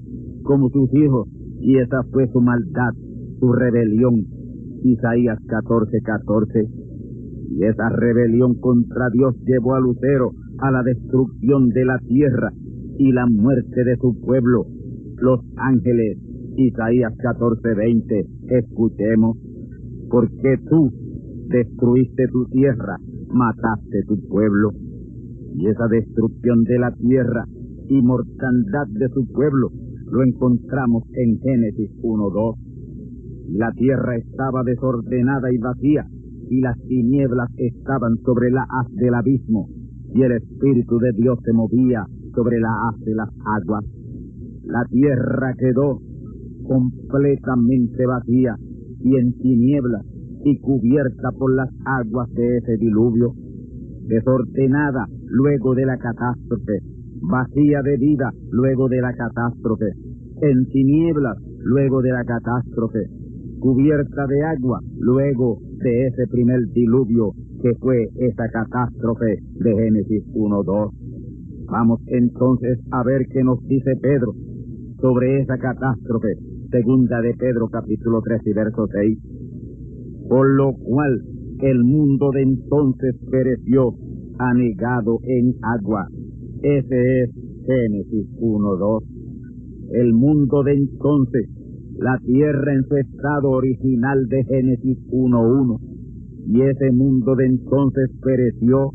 como 0.43 0.69
sus 0.69 0.93
hijos, 0.93 1.27
y 1.59 1.77
esa 1.77 2.03
fue 2.11 2.27
su 2.31 2.41
maldad, 2.41 2.93
su 3.39 3.51
rebelión. 3.51 4.25
Isaías 4.83 5.39
14, 5.47 6.01
14. 6.01 6.67
Y 7.49 7.63
esa 7.63 7.89
rebelión 7.89 8.55
contra 8.55 9.09
Dios 9.11 9.35
llevó 9.45 9.75
a 9.75 9.79
Lucero 9.79 10.31
a 10.59 10.71
la 10.71 10.83
destrucción 10.83 11.69
de 11.69 11.85
la 11.85 11.99
tierra 11.99 12.51
y 12.97 13.11
la 13.11 13.25
muerte 13.27 13.83
de 13.83 13.95
su 13.97 14.19
pueblo. 14.19 14.65
Los 15.17 15.41
ángeles, 15.57 16.17
Isaías 16.55 17.13
14, 17.17 17.75
20. 17.75 18.25
Escuchemos, 18.49 19.37
porque 20.09 20.57
tú 20.69 20.91
destruiste 21.49 22.27
tu 22.27 22.45
tierra, 22.45 22.97
mataste 23.29 24.03
tu 24.07 24.19
pueblo. 24.27 24.71
Y 25.55 25.67
esa 25.67 25.87
destrucción 25.87 26.63
de 26.63 26.79
la 26.79 26.91
tierra 26.91 27.45
y 27.89 28.01
mortandad 28.01 28.87
de 28.89 29.09
su 29.09 29.25
pueblo 29.27 29.71
lo 30.11 30.23
encontramos 30.23 31.03
en 31.13 31.39
Génesis 31.39 31.91
1.2. 32.01 32.55
La 33.49 33.71
tierra 33.71 34.17
estaba 34.17 34.63
desordenada 34.63 35.51
y 35.51 35.57
vacía, 35.57 36.05
y 36.49 36.61
las 36.61 36.77
tinieblas 36.87 37.49
estaban 37.57 38.17
sobre 38.25 38.51
la 38.51 38.63
haz 38.63 38.91
del 38.93 39.13
abismo, 39.13 39.69
y 40.13 40.21
el 40.21 40.33
Espíritu 40.33 40.97
de 40.99 41.11
Dios 41.13 41.39
se 41.43 41.53
movía 41.53 42.05
sobre 42.35 42.59
la 42.59 42.69
haz 42.69 42.99
de 42.99 43.15
las 43.15 43.29
aguas. 43.45 43.83
La 44.63 44.85
tierra 44.85 45.53
quedó 45.57 46.01
completamente 46.67 48.05
vacía 48.05 48.55
y 48.99 49.15
en 49.15 49.33
tinieblas 49.37 50.05
y 50.47 50.57
cubierta 50.59 51.31
por 51.37 51.53
las 51.53 51.69
aguas 51.85 52.29
de 52.33 52.57
ese 52.57 52.77
diluvio, 52.77 53.33
desordenada 54.07 55.05
luego 55.25 55.75
de 55.75 55.85
la 55.85 55.97
catástrofe, 55.97 56.79
vacía 57.21 57.81
de 57.81 57.97
vida 57.97 58.31
luego 58.49 58.87
de 58.87 59.01
la 59.01 59.13
catástrofe, 59.13 59.91
en 60.41 60.65
tinieblas 60.67 61.37
luego 61.59 62.01
de 62.01 62.11
la 62.11 62.23
catástrofe, 62.23 63.09
cubierta 63.59 64.25
de 64.27 64.43
agua 64.43 64.79
luego 64.97 65.59
de 65.83 66.07
ese 66.07 66.27
primer 66.27 66.61
diluvio 66.71 67.33
que 67.61 67.73
fue 67.81 68.07
esa 68.15 68.47
catástrofe 68.47 69.39
de 69.51 69.75
Génesis 69.75 70.23
1.2. 70.33 70.91
Vamos 71.69 71.99
entonces 72.07 72.79
a 72.91 73.03
ver 73.03 73.27
qué 73.33 73.43
nos 73.43 73.61
dice 73.67 73.97
Pedro 74.01 74.31
sobre 75.01 75.41
esa 75.41 75.57
catástrofe, 75.57 76.35
segunda 76.71 77.19
de 77.19 77.33
Pedro 77.33 77.67
capítulo 77.67 78.21
3 78.21 78.41
y 78.45 78.53
verso 78.53 78.87
6. 78.87 79.36
Por 80.27 80.55
lo 80.55 80.73
cual 80.73 81.21
el 81.61 81.83
mundo 81.83 82.31
de 82.31 82.43
entonces 82.43 83.15
pereció 83.31 83.93
anegado 84.37 85.19
en 85.23 85.55
agua. 85.63 86.07
Ese 86.61 87.23
es 87.23 87.29
Génesis 87.65 88.27
1.2. 88.39 89.03
El 89.91 90.13
mundo 90.13 90.63
de 90.63 90.73
entonces, 90.73 91.49
la 91.97 92.17
tierra 92.25 92.73
en 92.73 92.83
su 92.83 92.95
estado 92.97 93.49
original 93.51 94.27
de 94.27 94.43
Génesis 94.43 94.97
1.1. 95.09 95.79
Y 96.47 96.61
ese 96.61 96.91
mundo 96.91 97.35
de 97.35 97.45
entonces 97.45 98.09
pereció, 98.21 98.91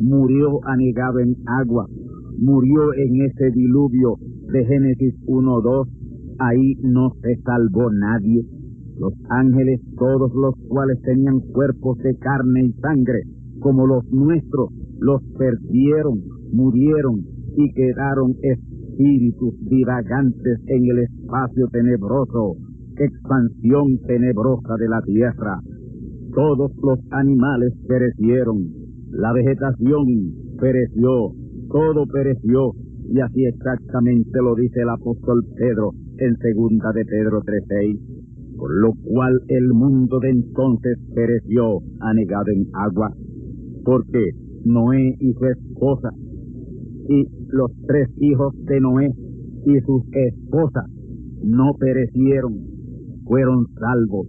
murió 0.00 0.60
anegado 0.64 1.20
en 1.20 1.36
agua, 1.46 1.86
murió 2.38 2.92
en 2.94 3.22
ese 3.22 3.50
diluvio 3.52 4.16
de 4.52 4.64
Génesis 4.66 5.14
1.2. 5.26 5.88
Ahí 6.38 6.74
no 6.82 7.12
se 7.22 7.36
salvó 7.42 7.90
nadie. 7.90 8.44
Los 8.98 9.14
ángeles, 9.30 9.80
todos 9.98 10.32
los 10.34 10.54
cuales 10.68 11.00
tenían 11.02 11.40
cuerpos 11.40 11.98
de 11.98 12.16
carne 12.18 12.66
y 12.66 12.72
sangre, 12.80 13.22
como 13.60 13.86
los 13.86 14.04
nuestros, 14.10 14.70
los 15.00 15.22
perdieron, 15.38 16.22
murieron 16.52 17.24
y 17.56 17.72
quedaron 17.72 18.34
espíritus 18.42 19.54
divagantes 19.68 20.60
en 20.66 20.84
el 20.84 20.98
espacio 21.00 21.68
tenebroso, 21.68 22.56
expansión 22.96 23.98
tenebrosa 24.06 24.76
de 24.78 24.88
la 24.88 25.02
tierra. 25.02 25.60
Todos 26.34 26.72
los 26.82 26.98
animales 27.10 27.74
perecieron, 27.88 28.64
la 29.10 29.32
vegetación 29.32 30.06
pereció, 30.58 31.32
todo 31.68 32.06
pereció, 32.06 32.72
y 33.08 33.20
así 33.20 33.44
exactamente 33.44 34.38
lo 34.40 34.54
dice 34.54 34.80
el 34.80 34.88
apóstol 34.88 35.44
Pedro 35.56 35.90
en 36.18 36.36
segunda 36.38 36.92
de 36.92 37.04
Pedro 37.04 37.42
3.6, 37.42 38.21
por 38.62 38.80
lo 38.80 38.92
cual 39.02 39.40
el 39.48 39.72
mundo 39.74 40.20
de 40.20 40.30
entonces 40.30 40.96
pereció 41.16 41.80
anegado 41.98 42.52
en 42.52 42.68
agua, 42.74 43.12
porque 43.84 44.30
Noé 44.64 45.16
y 45.18 45.32
su 45.32 45.46
esposa 45.46 46.10
y 47.08 47.26
los 47.48 47.72
tres 47.88 48.08
hijos 48.18 48.54
de 48.66 48.80
Noé 48.80 49.10
y 49.66 49.80
sus 49.80 50.04
esposas 50.12 50.88
no 51.42 51.72
perecieron, 51.76 52.54
fueron 53.24 53.66
salvos, 53.80 54.28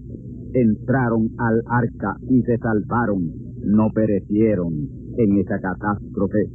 entraron 0.56 1.30
al 1.38 1.62
arca 1.68 2.18
y 2.28 2.42
se 2.42 2.58
salvaron, 2.58 3.30
no 3.64 3.92
perecieron 3.94 4.74
en 5.16 5.38
esa 5.38 5.60
catástrofe. 5.60 6.50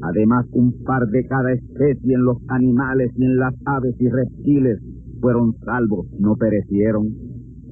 Además, 0.00 0.46
un 0.52 0.72
par 0.84 1.06
de 1.08 1.26
cada 1.26 1.52
especie 1.52 2.14
en 2.14 2.24
los 2.24 2.38
animales 2.48 3.12
y 3.14 3.24
en 3.26 3.36
las 3.36 3.54
aves 3.66 3.94
y 3.98 4.08
reptiles 4.08 4.80
fueron 5.20 5.54
salvos, 5.64 6.06
no 6.18 6.34
perecieron. 6.36 7.08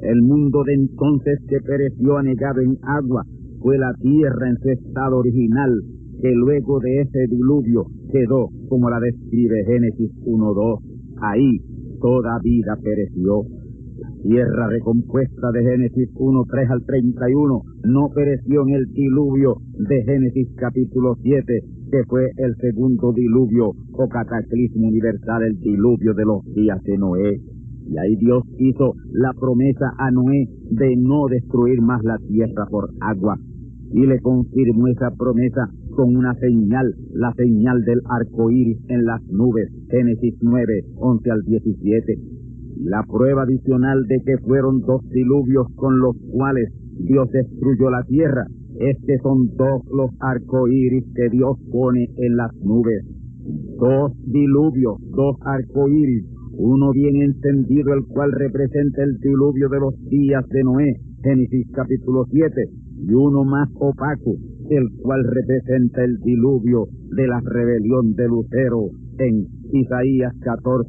El 0.03 0.23
mundo 0.23 0.63
de 0.65 0.75
entonces 0.75 1.41
que 1.49 1.61
pereció 1.61 2.19
anegado 2.19 2.61
en 2.61 2.79
agua 2.83 3.25
fue 3.61 3.79
la 3.79 3.93
tierra 3.95 4.49
en 4.49 4.57
su 4.59 4.69
estado 4.69 5.19
original, 5.19 5.83
que 6.23 6.31
luego 6.33 6.79
de 6.81 7.01
ese 7.01 7.27
diluvio 7.29 7.87
quedó 8.13 8.49
como 8.69 8.91
la 8.91 9.01
describe 9.01 9.65
Génesis 9.65 10.11
1.2. 10.25 10.81
Ahí 11.21 11.59
toda 12.01 12.39
vida 12.43 12.77
pereció. 12.83 13.43
La 13.99 14.11
tierra 14.23 14.69
recompuesta 14.69 15.51
de 15.53 15.63
Génesis 15.63 16.09
1.3 16.15 16.71
al 16.71 16.85
31 16.85 17.63
no 17.85 18.09
pereció 18.15 18.63
en 18.69 18.75
el 18.75 18.87
diluvio 18.93 19.57
de 19.89 20.05
Génesis 20.05 20.49
capítulo 20.57 21.17
7, 21.23 21.65
que 21.91 22.05
fue 22.05 22.31
el 22.37 22.55
segundo 22.57 23.13
diluvio 23.13 23.73
o 23.93 24.09
cataclismo 24.09 24.89
universal, 24.89 25.43
el 25.43 25.59
diluvio 25.59 26.15
de 26.15 26.25
los 26.25 26.45
días 26.55 26.83
de 26.83 26.99
Noé. 26.99 27.41
Y 27.87 27.99
ahí 27.99 28.17
Dios 28.17 28.43
hizo 28.59 28.95
la 29.13 29.33
promesa 29.33 29.93
a 29.99 30.11
Noé 30.11 30.49
de 30.71 30.97
no 30.97 31.27
destruir 31.29 31.81
más 31.81 32.03
la 32.05 32.19
tierra 32.19 32.67
por 32.71 32.91
agua. 33.01 33.39
Y 33.93 34.07
le 34.07 34.21
confirmó 34.21 34.89
esa 34.89 35.11
promesa 35.17 35.71
con 35.97 36.15
una 36.15 36.35
señal, 36.35 36.95
la 37.13 37.33
señal 37.33 37.83
del 37.85 38.01
arco 38.05 38.51
iris 38.51 38.79
en 38.89 39.05
las 39.05 39.23
nubes, 39.27 39.71
Génesis 39.91 40.35
9, 40.43 40.85
11 40.97 41.31
al 41.31 41.43
17. 41.43 42.19
La 42.85 43.03
prueba 43.03 43.43
adicional 43.43 44.05
de 44.07 44.21
que 44.21 44.39
fueron 44.39 44.81
dos 44.81 45.09
diluvios 45.09 45.67
con 45.75 45.99
los 45.99 46.17
cuales 46.31 46.71
Dios 46.99 47.31
destruyó 47.31 47.91
la 47.91 48.05
tierra 48.05 48.47
es 48.81 48.97
que 49.07 49.19
son 49.19 49.49
dos 49.57 49.83
los 49.93 50.11
arcoíris 50.21 51.05
que 51.15 51.29
Dios 51.31 51.59
pone 51.71 52.09
en 52.17 52.37
las 52.37 52.55
nubes. 52.57 53.05
Dos 53.79 54.13
diluvios, 54.25 54.97
dos 55.11 55.37
arcoíris, 55.43 56.25
uno 56.53 56.93
bien 56.93 57.23
entendido 57.23 57.95
el 57.95 58.05
cual 58.07 58.33
representa 58.33 59.03
el 59.03 59.19
diluvio 59.19 59.69
de 59.69 59.81
los 59.81 59.95
días 60.09 60.47
de 60.49 60.63
Noé, 60.65 60.97
Génesis 61.23 61.67
capítulo 61.73 62.25
7, 62.31 62.69
y 63.09 63.15
uno 63.15 63.45
más 63.45 63.69
opaco, 63.75 64.35
el 64.71 64.89
cual 65.03 65.25
representa 65.25 66.05
el 66.05 66.19
diluvio 66.19 66.87
de 67.17 67.27
la 67.27 67.41
rebelión 67.45 68.15
de 68.15 68.29
Lucero 68.29 68.91
en 69.19 69.47
Isaías 69.73 70.35
14 70.41 70.89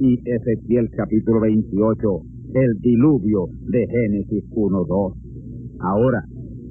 y 0.00 0.18
Ezequiel 0.24 0.90
capítulo 0.90 1.40
28, 1.40 2.20
el 2.54 2.78
diluvio 2.80 3.46
de 3.70 3.86
Génesis 3.86 4.44
1-2. 4.50 5.14
Ahora, 5.80 6.24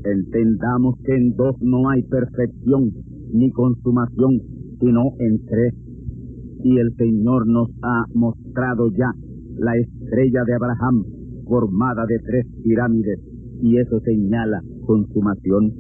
entendamos 0.05 0.95
que 1.03 1.15
en 1.15 1.35
dos 1.35 1.55
no 1.61 1.89
hay 1.89 2.03
perfección 2.03 2.91
ni 3.33 3.51
consumación, 3.51 4.39
sino 4.79 5.13
en 5.19 5.45
tres. 5.45 5.73
Y 6.63 6.77
el 6.77 6.95
Señor 6.95 7.47
nos 7.47 7.69
ha 7.83 8.05
mostrado 8.13 8.89
ya 8.91 9.11
la 9.57 9.77
estrella 9.77 10.43
de 10.45 10.53
Abraham 10.53 11.03
formada 11.45 12.05
de 12.05 12.19
tres 12.19 12.45
pirámides, 12.63 13.19
y 13.61 13.77
eso 13.77 13.99
señala 14.01 14.61
consumación. 14.85 15.71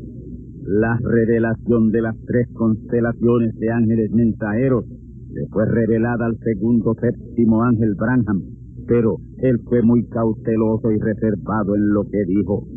La 0.65 0.97
revelación 0.97 1.91
de 1.91 2.01
las 2.01 2.15
tres 2.25 2.47
constelaciones 2.53 3.55
de 3.59 3.69
ángeles 3.69 4.11
mensajeros 4.11 4.85
le 5.31 5.47
fue 5.47 5.65
revelada 5.65 6.25
al 6.25 6.37
segundo 6.39 6.95
séptimo 6.95 7.63
ángel 7.63 7.93
Branham, 7.95 8.41
pero 8.87 9.17
él 9.39 9.59
fue 9.65 9.81
muy 9.81 10.07
cauteloso 10.07 10.91
y 10.91 10.97
reservado 10.97 11.75
en 11.75 11.89
lo 11.89 12.03
que 12.05 12.23
dijo. 12.25 12.67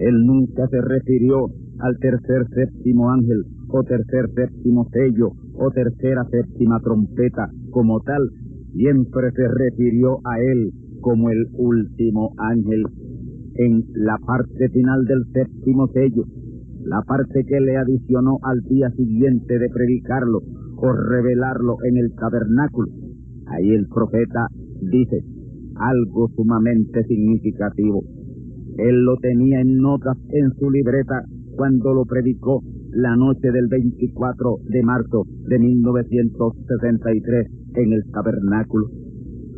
Él 0.00 0.24
nunca 0.24 0.66
se 0.68 0.80
refirió 0.80 1.50
al 1.78 1.98
tercer 1.98 2.46
séptimo 2.54 3.10
ángel, 3.10 3.44
o 3.68 3.82
tercer 3.82 4.30
séptimo 4.34 4.88
sello, 4.90 5.32
o 5.54 5.70
tercera 5.70 6.24
séptima 6.30 6.80
trompeta 6.80 7.50
como 7.70 8.00
tal, 8.00 8.30
siempre 8.72 9.30
se 9.32 9.46
refirió 9.46 10.18
a 10.24 10.40
él 10.40 10.70
como 11.02 11.28
el 11.28 11.46
último 11.52 12.32
ángel 12.38 12.84
en 13.56 13.84
la 13.94 14.16
parte 14.26 14.70
final 14.70 15.04
del 15.04 15.24
séptimo 15.34 15.88
sello, 15.88 16.24
la 16.82 17.02
parte 17.02 17.44
que 17.44 17.60
le 17.60 17.76
adicionó 17.76 18.38
al 18.42 18.62
día 18.62 18.90
siguiente 18.92 19.58
de 19.58 19.68
predicarlo 19.68 20.40
o 20.76 20.92
revelarlo 20.92 21.76
en 21.84 21.98
el 21.98 22.14
tabernáculo. 22.14 22.88
Ahí 23.48 23.70
el 23.70 23.86
profeta 23.88 24.46
dice 24.80 25.22
algo 25.76 26.28
sumamente 26.36 27.04
significativo. 27.04 28.02
Él 28.80 29.04
lo 29.04 29.16
tenía 29.16 29.60
en 29.60 29.76
notas 29.78 30.16
en 30.30 30.52
su 30.58 30.70
libreta 30.70 31.24
cuando 31.56 31.92
lo 31.92 32.06
predicó 32.06 32.62
la 32.92 33.14
noche 33.14 33.52
del 33.52 33.68
24 33.68 34.58
de 34.68 34.82
marzo 34.82 35.26
de 35.48 35.58
1963 35.58 37.46
en 37.74 37.92
el 37.92 38.02
tabernáculo, 38.10 38.88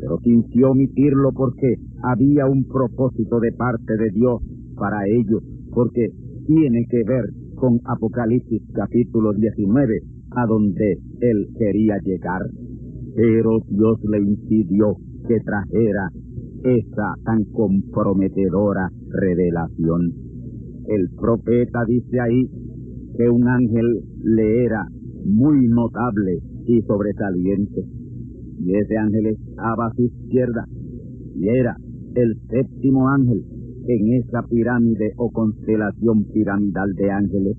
pero 0.00 0.18
sintió 0.24 0.72
omitirlo 0.72 1.30
porque 1.32 1.76
había 2.02 2.46
un 2.46 2.64
propósito 2.64 3.38
de 3.38 3.52
parte 3.52 3.96
de 3.96 4.10
Dios 4.10 4.42
para 4.76 5.06
ello, 5.06 5.40
porque 5.72 6.10
tiene 6.46 6.84
que 6.90 7.04
ver 7.04 7.30
con 7.54 7.80
Apocalipsis 7.84 8.62
capítulo 8.74 9.32
19, 9.34 10.00
a 10.32 10.46
donde 10.46 10.98
él 11.20 11.48
quería 11.56 11.98
llegar. 12.02 12.42
Pero 13.14 13.60
Dios 13.68 14.00
le 14.10 14.18
impidió 14.18 14.96
que 15.28 15.38
trajera 15.40 16.10
esa 16.64 17.14
tan 17.24 17.44
comprometedora 17.52 18.90
revelación. 19.10 20.12
El 20.86 21.10
profeta 21.10 21.84
dice 21.86 22.20
ahí 22.20 22.42
que 23.16 23.28
un 23.28 23.46
ángel 23.48 24.02
le 24.22 24.64
era 24.64 24.86
muy 25.24 25.66
notable 25.68 26.40
y 26.66 26.80
sobresaliente. 26.82 27.84
Y 28.60 28.74
ese 28.76 28.96
ángel 28.96 29.26
estaba 29.26 29.86
a 29.86 29.94
su 29.94 30.02
izquierda 30.02 30.66
y 31.34 31.48
era 31.48 31.76
el 32.14 32.36
séptimo 32.48 33.08
ángel 33.08 33.44
en 33.88 34.12
esa 34.14 34.42
pirámide 34.42 35.12
o 35.16 35.30
constelación 35.30 36.24
piramidal 36.32 36.92
de 36.94 37.10
ángeles. 37.10 37.56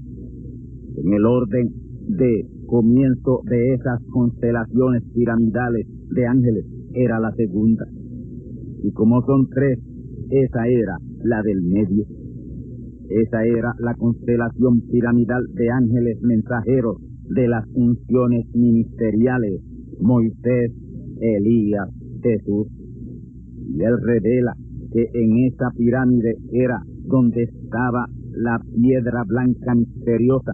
En 0.95 1.13
el 1.13 1.25
orden 1.25 1.73
de 2.07 2.47
comienzo 2.67 3.41
de 3.45 3.73
esas 3.73 4.01
constelaciones 4.11 5.03
piramidales 5.13 5.87
de 6.11 6.25
ángeles 6.25 6.65
era 6.93 7.19
la 7.19 7.31
segunda. 7.33 7.85
Y 8.83 8.91
como 8.91 9.25
son 9.25 9.49
tres, 9.49 9.79
esa 10.29 10.67
era 10.67 10.97
la 11.23 11.41
del 11.41 11.61
medio. 11.61 12.05
Esa 13.09 13.45
era 13.45 13.73
la 13.79 13.95
constelación 13.95 14.81
piramidal 14.91 15.45
de 15.53 15.69
ángeles 15.69 16.21
mensajeros 16.21 16.97
de 17.29 17.47
las 17.47 17.65
funciones 17.71 18.45
ministeriales, 18.53 19.61
Moisés, 19.99 20.71
Elías, 21.19 21.89
Jesús. 22.21 22.67
Y 23.73 23.81
él 23.83 23.95
revela 24.01 24.53
que 24.91 25.09
en 25.13 25.37
esa 25.45 25.71
pirámide 25.77 26.35
era 26.51 26.83
donde 27.05 27.43
estaba 27.43 28.05
la 28.35 28.59
piedra 28.75 29.23
blanca 29.25 29.75
misteriosa, 29.75 30.53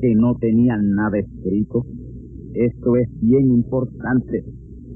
que 0.00 0.14
no 0.14 0.34
tenía 0.36 0.76
nada 0.76 1.18
escrito. 1.18 1.86
Esto 2.54 2.96
es 2.96 3.08
bien 3.20 3.50
importante, 3.50 4.44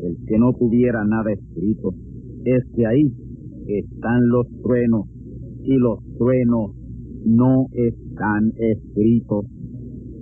el 0.02 0.16
que 0.26 0.38
no 0.38 0.52
tuviera 0.52 1.04
nada 1.04 1.32
escrito. 1.32 1.94
Es 2.46 2.62
que 2.76 2.86
ahí 2.86 3.12
están 3.66 4.28
los 4.28 4.46
truenos 4.62 5.08
y 5.64 5.76
los 5.78 5.98
truenos 6.16 6.70
no 7.24 7.66
están 7.72 8.52
escritos. 8.56 9.46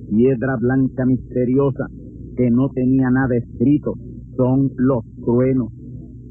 Piedra 0.08 0.56
blanca 0.58 1.04
misteriosa 1.04 1.86
que 2.34 2.50
no 2.50 2.70
tenía 2.70 3.10
nada 3.10 3.36
escrito 3.36 3.92
son 4.38 4.70
los 4.78 5.04
truenos. 5.22 5.68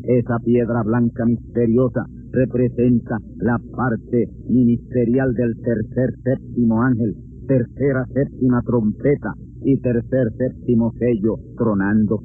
Esa 0.02 0.40
piedra 0.40 0.82
blanca 0.82 1.26
misteriosa 1.28 2.08
representa 2.32 3.20
la 3.38 3.60
parte 3.78 4.30
ministerial 4.50 5.36
del 5.36 5.54
tercer 5.62 6.10
séptimo 6.24 6.82
ángel, 6.82 7.16
tercera 7.48 8.04
séptima 8.16 8.64
trompeta 8.66 9.36
y 9.62 9.78
tercer 9.78 10.32
séptimo 10.40 10.92
sello 10.98 11.36
tronando. 11.56 12.24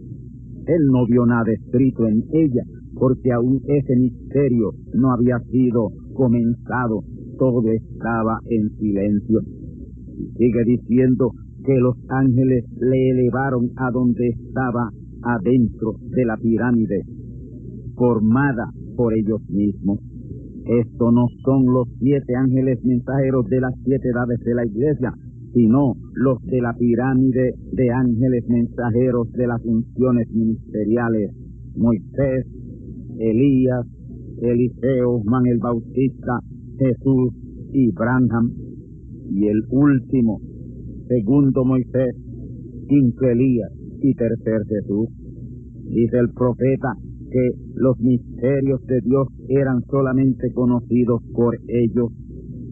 Él 0.66 0.86
no 0.86 1.04
vio 1.04 1.26
nada 1.26 1.52
escrito 1.52 2.08
en 2.08 2.24
ella, 2.32 2.62
porque 2.98 3.32
aún 3.32 3.60
ese 3.66 3.96
misterio 3.96 4.72
no 4.94 5.12
había 5.12 5.38
sido 5.50 5.88
comenzado, 6.14 7.04
todo 7.38 7.62
estaba 7.70 8.38
en 8.48 8.70
silencio. 8.76 9.40
Y 10.16 10.26
sigue 10.36 10.64
diciendo 10.64 11.32
que 11.64 11.78
los 11.78 11.96
ángeles 12.08 12.64
le 12.80 13.10
elevaron 13.10 13.70
a 13.76 13.90
donde 13.90 14.28
estaba 14.28 14.90
adentro 15.22 15.94
de 16.10 16.24
la 16.24 16.36
pirámide, 16.36 17.02
formada 17.94 18.70
por 18.96 19.14
ellos 19.14 19.40
mismos. 19.48 20.00
Estos 20.64 21.12
no 21.14 21.26
son 21.44 21.66
los 21.66 21.88
siete 21.98 22.34
ángeles 22.34 22.84
mensajeros 22.84 23.46
de 23.46 23.60
las 23.60 23.74
siete 23.84 24.08
edades 24.08 24.40
de 24.40 24.54
la 24.54 24.66
iglesia, 24.66 25.14
sino 25.54 25.94
los 26.14 26.42
de 26.44 26.60
la 26.60 26.74
pirámide 26.74 27.54
de 27.72 27.90
ángeles 27.90 28.44
mensajeros 28.48 29.32
de 29.32 29.46
las 29.46 29.62
funciones 29.62 30.28
ministeriales, 30.30 31.32
Moisés, 31.74 32.46
Elías, 33.18 33.86
Eliseo, 34.40 35.20
Juan 35.20 35.46
el 35.46 35.58
Bautista, 35.58 36.40
Jesús 36.78 37.34
y 37.72 37.90
Branham. 37.92 38.52
Y 39.30 39.46
el 39.46 39.62
último, 39.70 40.40
segundo 41.08 41.64
Moisés, 41.64 42.14
quinto 42.88 43.26
Elías 43.26 43.70
y 44.00 44.14
tercer 44.14 44.64
Jesús. 44.66 45.08
Dice 45.84 46.18
el 46.18 46.30
profeta 46.30 46.94
que 47.30 47.50
los 47.74 47.98
misterios 48.00 48.84
de 48.86 49.00
Dios 49.00 49.28
eran 49.48 49.82
solamente 49.90 50.52
conocidos 50.52 51.22
por 51.34 51.56
ellos. 51.68 52.12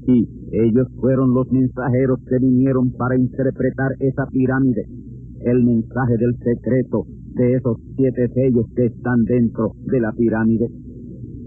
y 0.09 0.29
ellos 0.53 0.87
fueron 1.01 1.35
los 1.35 1.51
mensajeros 1.51 2.21
que 2.29 2.39
vinieron 2.39 2.93
para 2.93 3.19
interpretar 3.19 3.91
esa 3.99 4.25
pirámide, 4.27 4.87
el 5.41 5.65
mensaje 5.65 6.17
del 6.17 6.37
secreto 6.39 7.07
de 7.37 7.53
esos 7.53 7.77
siete 7.97 8.29
sellos 8.33 8.67
que 8.75 8.87
están 8.87 9.25
dentro 9.25 9.73
de 9.85 10.01
la 10.01 10.13
pirámide. 10.13 10.69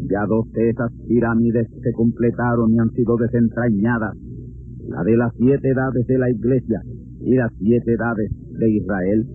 Ya 0.10 0.26
dos 0.28 0.52
de 0.54 0.70
esas 0.70 0.92
pirámides 1.08 1.68
se 1.82 1.92
completaron 1.94 2.72
y 2.74 2.78
han 2.78 2.92
sido 2.92 3.18
desentrañadas, 3.18 4.16
la 4.88 5.04
de 5.04 5.18
las 5.18 5.34
siete 5.36 5.70
edades 5.70 6.06
de 6.08 6.18
la 6.18 6.30
iglesia 6.30 6.82
y 7.22 7.36
las 7.36 7.52
siete 7.58 7.94
edades 7.94 8.32
de 8.60 8.70
Israel, 8.70 9.28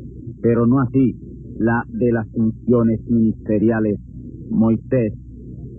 pero 0.43 0.67
no 0.67 0.81
así 0.81 1.17
la 1.59 1.85
de 1.89 2.13
las 2.13 2.29
funciones 2.31 3.01
ministeriales, 3.09 3.99
Moisés, 4.51 5.13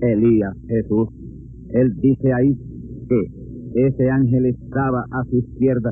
Elías, 0.01 0.55
Jesús. 0.67 1.07
Él 1.69 1.95
dice 2.01 2.33
ahí 2.33 2.53
que 3.09 3.87
ese 3.87 4.09
ángel 4.09 4.45
estaba 4.45 5.05
a 5.11 5.23
su 5.29 5.37
izquierda 5.37 5.91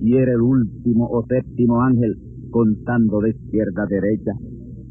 y 0.00 0.16
era 0.16 0.32
el 0.32 0.40
último 0.40 1.08
o 1.10 1.24
séptimo 1.26 1.82
ángel 1.82 2.16
contando 2.50 3.20
de 3.20 3.30
izquierda 3.30 3.84
a 3.84 3.86
derecha. 3.86 4.32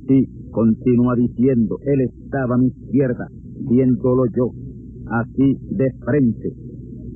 Sí, 0.07 0.25
continúa 0.51 1.15
diciendo, 1.15 1.77
él 1.85 2.01
estaba 2.01 2.55
a 2.55 2.57
mi 2.57 2.67
izquierda, 2.67 3.27
viéndolo 3.69 4.25
yo, 4.35 4.51
así 5.07 5.57
de 5.71 5.91
frente, 6.05 6.53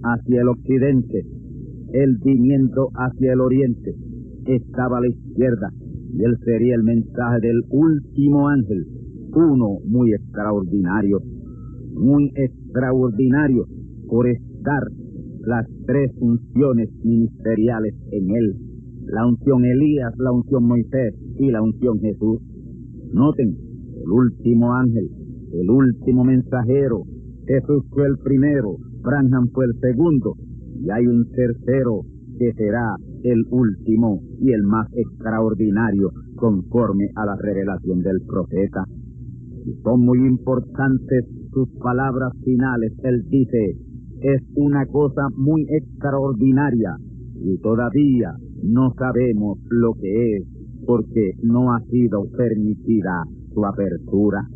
hacia 0.03 0.41
el 0.41 0.49
occidente, 0.49 1.25
él 1.93 2.17
viniendo 2.23 2.89
hacia 2.93 3.33
el 3.33 3.41
oriente, 3.41 3.95
estaba 4.45 4.97
a 4.97 5.01
la 5.01 5.09
izquierda, 5.09 5.69
y 6.13 6.23
él 6.23 6.37
sería 6.43 6.75
el 6.75 6.83
mensaje 6.83 7.39
del 7.41 7.61
último 7.69 8.49
ángel, 8.49 8.85
uno 9.35 9.79
muy 9.85 10.13
extraordinario, 10.13 11.19
muy 11.95 12.31
extraordinario 12.35 13.65
por 14.07 14.27
estar 14.27 14.83
las 15.45 15.67
tres 15.85 16.11
funciones 16.19 16.89
ministeriales 17.03 17.95
en 18.11 18.29
él, 18.35 18.55
la 19.07 19.25
unción 19.27 19.65
Elías, 19.65 20.13
la 20.17 20.31
unción 20.31 20.65
Moisés 20.65 21.15
y 21.39 21.51
la 21.51 21.61
unción 21.61 21.99
Jesús. 21.99 22.39
Noten, 23.13 23.55
el 24.03 24.11
último 24.11 24.73
ángel, 24.73 25.09
el 25.53 25.69
último 25.69 26.23
mensajero, 26.23 27.03
Jesús 27.45 27.83
fue 27.89 28.07
el 28.07 28.17
primero, 28.23 28.77
Branham 29.01 29.49
fue 29.53 29.65
el 29.65 29.79
segundo, 29.79 30.35
y 30.79 30.89
hay 30.89 31.05
un 31.05 31.29
tercero 31.31 32.01
que 32.39 32.53
será 32.53 32.95
el 33.23 33.43
último 33.51 34.21
y 34.39 34.51
el 34.51 34.63
más 34.63 34.87
extraordinario 34.93 36.11
conforme 36.35 37.09
a 37.15 37.25
la 37.25 37.35
revelación 37.35 38.01
del 38.01 38.21
profeta. 38.27 38.83
Y 39.65 39.73
son 39.83 40.01
muy 40.01 40.19
importantes 40.19 41.25
sus 41.53 41.69
palabras 41.79 42.33
finales. 42.43 42.91
Él 43.03 43.23
dice, 43.29 43.77
es 44.21 44.41
una 44.55 44.85
cosa 44.87 45.27
muy 45.37 45.65
extraordinaria 45.69 46.97
y 47.35 47.57
todavía 47.59 48.33
no 48.63 48.93
sabemos 48.97 49.59
lo 49.69 49.93
que 49.93 50.37
es 50.37 50.47
porque 50.85 51.33
no 51.43 51.73
ha 51.73 51.81
sido 51.89 52.25
permitida 52.35 53.23
su 53.53 53.65
apertura. 53.65 54.47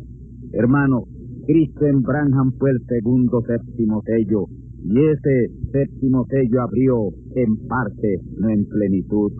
Hermano, 0.52 1.04
Cristo 1.46 1.86
en 1.86 2.02
Branham 2.02 2.52
fue 2.58 2.70
el 2.70 2.80
segundo 2.86 3.42
séptimo 3.42 4.02
sello 4.02 4.46
y 4.84 4.98
ese 4.98 5.52
séptimo 5.72 6.26
sello 6.26 6.62
abrió 6.62 7.08
en 7.34 7.56
parte, 7.66 8.20
no 8.38 8.48
en 8.48 8.66
plenitud. 8.66 9.32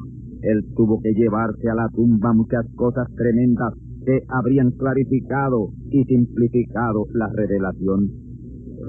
Él 0.42 0.64
tuvo 0.76 1.00
que 1.00 1.12
llevarse 1.12 1.68
a 1.68 1.74
la 1.74 1.88
tumba 1.88 2.32
muchas 2.32 2.66
cosas 2.74 3.08
tremendas 3.14 3.74
que 4.04 4.20
habrían 4.28 4.70
clarificado 4.72 5.70
y 5.90 6.04
simplificado 6.04 7.06
la 7.14 7.28
revelación. 7.28 8.10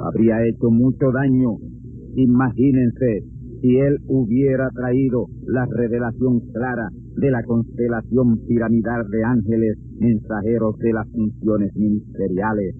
habría 0.01 0.45
hecho 0.47 0.69
mucho 0.69 1.11
daño. 1.11 1.57
Imagínense 2.15 3.23
si 3.62 3.78
él 3.78 3.97
hubiera 4.07 4.70
traído 4.70 5.28
la 5.45 5.66
revelación 5.66 6.39
clara 6.53 6.89
de 7.18 7.32
la 7.32 7.43
constelación 7.43 8.39
piramidal 8.47 9.10
de 9.10 9.24
ángeles 9.24 9.78
mensajeros 9.99 10.78
de 10.78 10.93
las 10.93 11.10
funciones 11.10 11.76
ministeriales. 11.76 12.76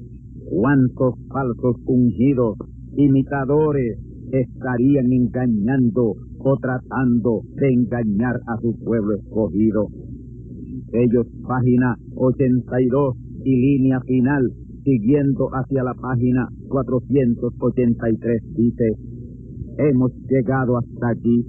¿Cuántos 0.50 1.16
falsos 1.30 1.76
ungidos, 1.86 2.58
imitadores, 2.96 4.00
estarían 4.32 5.12
engañando 5.12 6.16
o 6.40 6.58
tratando 6.62 7.42
de 7.56 7.74
engañar 7.74 8.40
a 8.48 8.58
su 8.62 8.78
pueblo 8.80 9.16
escogido? 9.16 9.88
Ellos, 10.94 11.28
página 11.48 11.98
82 12.16 13.16
y 13.44 13.56
línea 13.56 14.00
final, 14.02 14.52
siguiendo 14.84 15.50
hacia 15.54 15.84
la 15.84 15.94
página 15.94 16.48
483, 16.70 18.42
dice, 18.56 18.96
hemos 19.80 20.12
llegado 20.28 20.78
hasta 20.78 21.10
aquí 21.10 21.46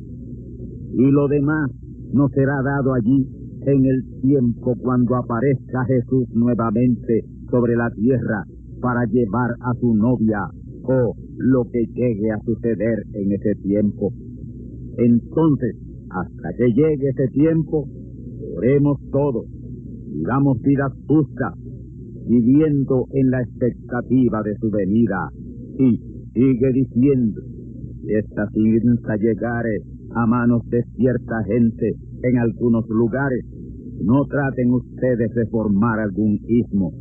y 0.93 1.11
lo 1.11 1.28
demás 1.28 1.70
nos 2.12 2.31
será 2.33 2.62
dado 2.62 2.95
allí 2.95 3.26
en 3.66 3.85
el 3.85 4.20
tiempo 4.22 4.74
cuando 4.83 5.16
aparezca 5.16 5.85
Jesús 5.87 6.28
nuevamente 6.33 7.24
sobre 7.51 7.76
la 7.76 7.91
tierra 7.91 8.45
para 8.81 9.05
llevar 9.07 9.51
a 9.61 9.74
su 9.74 9.95
novia 9.95 10.49
o 10.83 11.14
lo 11.39 11.64
que 11.70 11.85
llegue 11.87 12.31
a 12.31 12.41
suceder 12.41 13.05
en 13.14 13.33
ese 13.33 13.55
tiempo. 13.62 14.12
Entonces, 14.97 15.76
hasta 16.11 16.53
que 16.57 16.72
llegue 16.72 17.09
ese 17.11 17.28
tiempo, 17.28 17.87
oremos 18.57 18.99
todos, 19.12 19.47
vivamos 20.12 20.61
vidas 20.62 20.93
justas, 21.07 21.55
viviendo 22.26 23.07
en 23.12 23.31
la 23.31 23.43
expectativa 23.43 24.43
de 24.43 24.57
su 24.57 24.70
venida. 24.70 25.31
Y 25.78 25.99
sigue 26.33 26.72
diciendo, 26.72 27.41
esta 28.07 28.48
cinta 28.51 29.16
llegare 29.16 29.82
a 30.14 30.26
manos 30.26 30.62
de 30.68 30.82
cierta 30.96 31.42
gente 31.44 31.94
en 32.22 32.38
algunos 32.38 32.88
lugares, 32.88 33.44
no 34.03 34.24
traten 34.24 34.72
ustedes 34.72 35.34
de 35.34 35.46
formar 35.46 36.01
algún 36.01 36.38
ismo. 36.48 36.92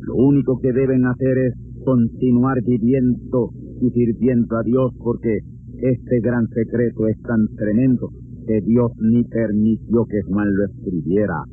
Lo 0.00 0.16
único 0.16 0.58
que 0.60 0.72
deben 0.72 1.06
hacer 1.06 1.38
es 1.38 1.54
continuar 1.84 2.62
viviendo 2.64 3.50
y 3.80 3.90
sirviendo 3.90 4.56
a 4.56 4.62
Dios 4.62 4.92
porque 4.98 5.38
este 5.80 6.20
gran 6.20 6.48
secreto 6.48 7.06
es 7.06 7.20
tan 7.22 7.46
tremendo 7.56 8.10
que 8.46 8.60
Dios 8.62 8.92
ni 9.00 9.24
permitió 9.24 10.04
que 10.06 10.22
Juan 10.22 10.54
lo 10.54 10.64
escribiera. 10.64 11.44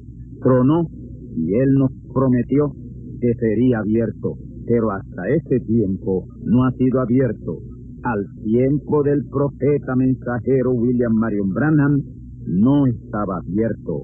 Tronó 0.42 0.88
y 1.36 1.54
él 1.56 1.74
nos 1.74 1.92
prometió 2.14 2.74
que 3.22 3.34
sería 3.36 3.80
abierto, 3.80 4.38
pero 4.66 4.92
hasta 4.92 5.30
este 5.30 5.60
tiempo 5.60 6.26
no 6.44 6.64
ha 6.66 6.72
sido 6.72 7.02
abierto 7.02 7.60
al 8.06 8.26
tiempo 8.44 9.02
del 9.02 9.26
profeta 9.26 9.96
mensajero 9.96 10.74
William 10.74 11.14
Marion 11.14 11.50
Branham 11.50 12.04
no 12.46 12.86
estaba 12.86 13.38
abierto, 13.38 14.04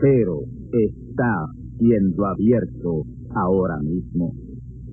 pero 0.00 0.40
está 0.72 1.48
siendo 1.78 2.24
abierto 2.24 3.04
ahora 3.34 3.78
mismo. 3.82 4.32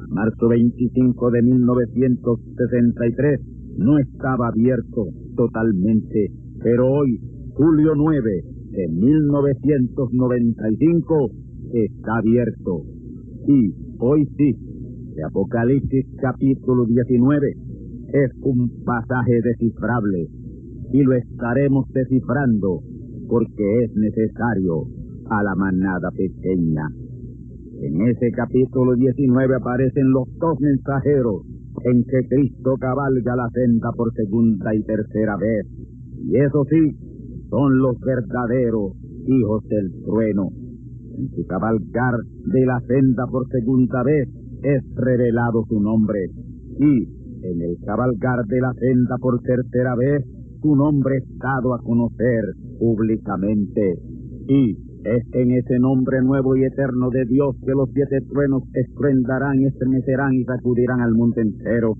Marzo 0.09 0.49
25 0.49 1.31
de 1.31 1.41
1963 1.41 3.39
no 3.77 3.97
estaba 3.97 4.49
abierto 4.49 5.05
totalmente, 5.37 6.27
pero 6.61 6.91
hoy, 6.91 7.17
julio 7.53 7.95
9 7.95 8.43
de 8.71 8.87
1995, 8.89 11.29
está 11.71 12.17
abierto. 12.17 12.83
Y 13.47 13.73
hoy 13.99 14.25
sí, 14.35 14.53
de 15.15 15.23
Apocalipsis 15.23 16.07
capítulo 16.21 16.83
19, 16.85 17.68
es 18.13 18.31
un 18.41 18.83
pasaje 18.83 19.41
descifrable 19.41 20.27
y 20.91 21.03
lo 21.03 21.13
estaremos 21.13 21.87
descifrando 21.93 22.81
porque 23.27 23.83
es 23.83 23.95
necesario 23.95 24.85
a 25.29 25.43
la 25.43 25.55
manada 25.55 26.09
pequeña. 26.11 26.87
En 27.81 28.01
ese 28.07 28.31
capítulo 28.31 28.95
19 28.95 29.55
aparecen 29.55 30.11
los 30.11 30.27
dos 30.39 30.59
mensajeros 30.59 31.43
en 31.85 32.03
que 32.03 32.27
Cristo 32.27 32.75
cabalga 32.79 33.35
la 33.35 33.49
senda 33.53 33.91
por 33.91 34.13
segunda 34.13 34.73
y 34.75 34.83
tercera 34.83 35.37
vez. 35.37 35.65
Y 36.25 36.35
eso 36.37 36.65
sí, 36.69 36.97
son 37.49 37.77
los 37.79 37.99
verdaderos 37.99 38.93
hijos 39.27 39.63
del 39.67 39.91
trueno. 40.03 40.49
En 41.17 41.29
su 41.29 41.45
cabalgar 41.47 42.15
de 42.45 42.65
la 42.65 42.81
senda 42.81 43.27
por 43.27 43.47
segunda 43.49 44.03
vez 44.03 44.27
es 44.63 44.83
revelado 44.95 45.63
su 45.69 45.79
nombre. 45.79 46.19
Y 46.79 47.18
en 47.43 47.61
el 47.61 47.77
cabalgar 47.85 48.45
de 48.45 48.61
la 48.61 48.73
senda 48.73 49.17
por 49.17 49.41
tercera 49.41 49.95
vez, 49.95 50.25
su 50.61 50.75
nombre 50.75 51.17
es 51.17 51.37
dado 51.37 51.73
a 51.73 51.81
conocer 51.81 52.43
públicamente. 52.79 53.97
Y 54.47 54.77
es 55.03 55.23
en 55.31 55.51
ese 55.51 55.79
nombre 55.79 56.21
nuevo 56.21 56.57
y 56.57 56.65
eterno 56.65 57.09
de 57.09 57.25
Dios 57.25 57.55
que 57.65 57.71
los 57.71 57.89
siete 57.93 58.19
truenos 58.29 58.63
estruendarán 58.73 59.59
estremecerán 59.63 60.33
y 60.33 60.43
sacudirán 60.43 61.01
al 61.01 61.13
mundo 61.13 61.39
entero. 61.39 61.95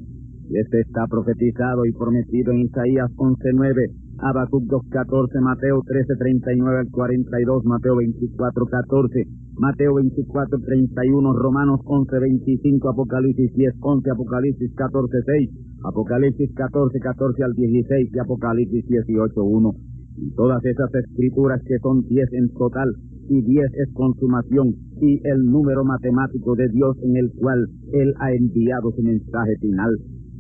Y 0.50 0.58
este 0.58 0.82
está 0.82 1.08
profetizado 1.08 1.86
y 1.86 1.94
prometido 1.94 2.52
en 2.52 2.60
Isaías 2.60 3.10
11.9, 3.16 4.09
Habacuc 4.22 4.64
2.14, 4.68 5.40
Mateo 5.42 5.82
13.39 5.84 6.80
al 6.80 6.90
42, 6.92 7.66
Mateo 7.66 7.96
24.14, 7.96 9.28
Mateo 9.58 9.96
24, 9.96 10.60
31, 10.60 11.34
Romanos 11.34 11.82
11, 11.86 12.20
25, 12.20 12.90
Apocalipsis 12.90 13.54
10, 13.54 13.74
11, 13.80 14.10
Apocalipsis 14.12 14.74
14, 14.76 15.18
6, 15.26 15.50
Apocalipsis 15.84 16.54
14, 16.54 17.00
14 17.00 17.44
al 17.44 17.54
16 17.54 18.10
y 18.14 18.20
Apocalipsis 18.20 18.88
18, 18.88 19.44
1. 19.44 19.76
Y 20.18 20.32
todas 20.36 20.64
esas 20.66 20.94
escrituras 20.94 21.62
que 21.66 21.80
son 21.80 22.06
10 22.08 22.34
en 22.34 22.50
total 22.54 22.94
y 23.30 23.42
10 23.42 23.66
es 23.74 23.94
consumación 23.94 24.76
y 25.02 25.22
el 25.28 25.46
número 25.46 25.86
matemático 25.86 26.56
de 26.56 26.68
Dios 26.70 26.98
en 27.04 27.16
el 27.16 27.32
cual 27.34 27.68
Él 27.94 28.14
ha 28.20 28.34
enviado 28.34 28.92
su 28.92 29.02
mensaje 29.02 29.56
final. 29.62 29.98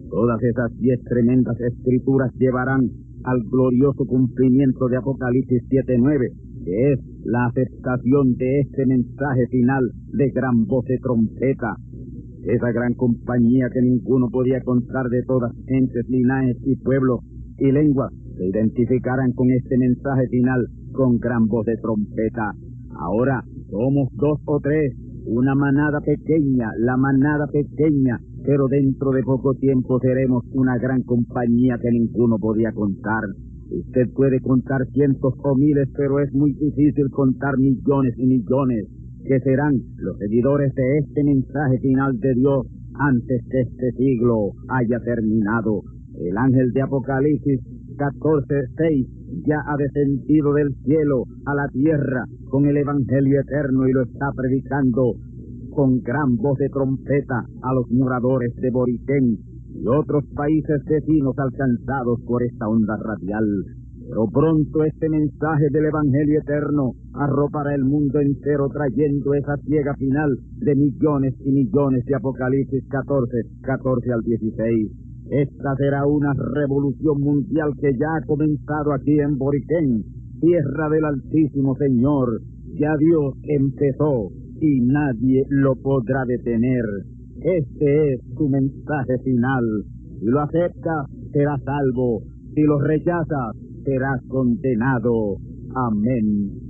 Todas 0.09 0.41
esas 0.43 0.75
10 0.79 1.03
tremendas 1.03 1.59
escrituras 1.61 2.33
llevarán 2.35 2.89
al 3.23 3.41
glorioso 3.43 4.05
cumplimiento 4.05 4.87
de 4.87 4.97
Apocalipsis 4.97 5.63
7, 5.69 5.97
9 5.97 6.31
que 6.63 6.93
es 6.93 6.99
la 7.23 7.45
aceptación 7.45 8.35
de 8.35 8.61
este 8.61 8.85
mensaje 8.85 9.47
final 9.49 9.91
de 10.13 10.29
gran 10.31 10.65
voz 10.65 10.85
de 10.85 10.97
trompeta. 10.97 11.75
Esa 12.43 12.71
gran 12.71 12.93
compañía 12.93 13.69
que 13.73 13.81
ninguno 13.81 14.29
podía 14.29 14.61
contar 14.61 15.09
de 15.09 15.23
todas 15.23 15.53
gentes, 15.67 16.05
linajes 16.09 16.57
y 16.65 16.75
pueblos 16.77 17.19
y 17.57 17.71
lenguas 17.71 18.13
se 18.37 18.45
identificaran 18.47 19.33
con 19.33 19.51
este 19.51 19.77
mensaje 19.77 20.27
final 20.29 20.67
con 20.93 21.17
gran 21.17 21.47
voz 21.47 21.65
de 21.65 21.75
trompeta. 21.77 22.53
Ahora 22.97 23.43
somos 23.69 24.09
dos 24.13 24.39
o 24.45 24.59
tres, 24.59 24.95
una 25.29 25.53
manada 25.53 26.01
pequeña, 26.01 26.71
la 26.79 26.97
manada 26.97 27.45
pequeña, 27.47 28.19
pero 28.43 28.67
dentro 28.67 29.11
de 29.11 29.21
poco 29.21 29.53
tiempo 29.53 29.99
seremos 29.99 30.43
una 30.53 30.77
gran 30.79 31.03
compañía 31.03 31.77
que 31.79 31.91
ninguno 31.91 32.39
podía 32.39 32.71
contar. 32.71 33.23
Usted 33.69 34.11
puede 34.15 34.41
contar 34.41 34.87
cientos 34.91 35.35
o 35.43 35.55
miles, 35.55 35.87
pero 35.95 36.19
es 36.19 36.33
muy 36.33 36.53
difícil 36.53 37.11
contar 37.11 37.59
millones 37.59 38.15
y 38.17 38.25
millones 38.25 38.87
que 39.23 39.39
serán 39.41 39.79
los 39.97 40.17
seguidores 40.17 40.73
de 40.73 40.97
este 40.97 41.23
mensaje 41.23 41.77
final 41.79 42.19
de 42.19 42.33
Dios 42.33 42.65
antes 42.95 43.43
que 43.51 43.61
este 43.61 43.91
siglo 43.97 44.53
haya 44.67 44.99
terminado. 45.01 45.83
El 46.19 46.37
ángel 46.37 46.71
de 46.71 46.81
Apocalipsis 46.81 47.61
14.6 47.99 49.43
ya 49.45 49.59
ha 49.67 49.75
descendido 49.75 50.53
del 50.53 50.73
cielo 50.85 51.25
a 51.45 51.53
la 51.53 51.67
tierra 51.67 52.23
con 52.49 52.65
el 52.65 52.77
Evangelio 52.77 53.41
eterno 53.41 53.87
y 53.89 53.91
lo 53.91 54.03
está 54.03 54.31
predicando 54.33 55.15
con 55.71 55.99
gran 55.99 56.37
voz 56.37 56.57
de 56.59 56.69
trompeta 56.69 57.45
a 57.61 57.73
los 57.73 57.91
moradores 57.91 58.55
de 58.55 58.71
Boriquén 58.71 59.37
y 59.75 59.85
otros 59.87 60.23
países 60.33 60.81
vecinos 60.85 61.37
alcanzados 61.37 62.21
por 62.25 62.41
esta 62.41 62.69
onda 62.69 62.95
radial. 63.03 63.65
Pero 64.07 64.27
pronto 64.27 64.85
este 64.85 65.09
mensaje 65.09 65.67
del 65.69 65.85
Evangelio 65.85 66.39
eterno 66.39 66.93
arropará 67.13 67.75
el 67.75 67.83
mundo 67.83 68.21
entero 68.21 68.69
trayendo 68.69 69.33
esa 69.33 69.57
ciega 69.57 69.93
final 69.95 70.37
de 70.57 70.73
millones 70.73 71.35
y 71.45 71.51
millones 71.51 72.05
de 72.05 72.15
Apocalipsis 72.15 72.87
14, 72.89 73.43
14 73.61 74.13
al 74.13 74.21
16. 74.21 75.08
Esta 75.29 75.75
será 75.75 76.05
una 76.07 76.33
revolución 76.33 77.21
mundial 77.21 77.71
que 77.79 77.91
ya 77.93 78.15
ha 78.15 78.25
comenzado 78.25 78.93
aquí 78.93 79.19
en 79.19 79.37
Boriquén, 79.37 80.03
tierra 80.41 80.89
del 80.89 81.05
Altísimo 81.05 81.75
Señor. 81.75 82.41
Ya 82.79 82.95
Dios 82.97 83.35
empezó 83.43 84.29
y 84.59 84.81
nadie 84.81 85.45
lo 85.49 85.75
podrá 85.75 86.25
detener. 86.25 86.83
Este 87.41 88.13
es 88.13 88.21
su 88.35 88.49
mensaje 88.49 89.19
final. 89.23 89.63
Si 90.19 90.25
lo 90.25 90.41
aceptas, 90.41 91.05
serás 91.31 91.61
salvo. 91.63 92.21
Si 92.55 92.63
lo 92.63 92.79
rechazas, 92.79 93.55
serás 93.85 94.21
condenado. 94.27 95.37
Amén. 95.75 96.69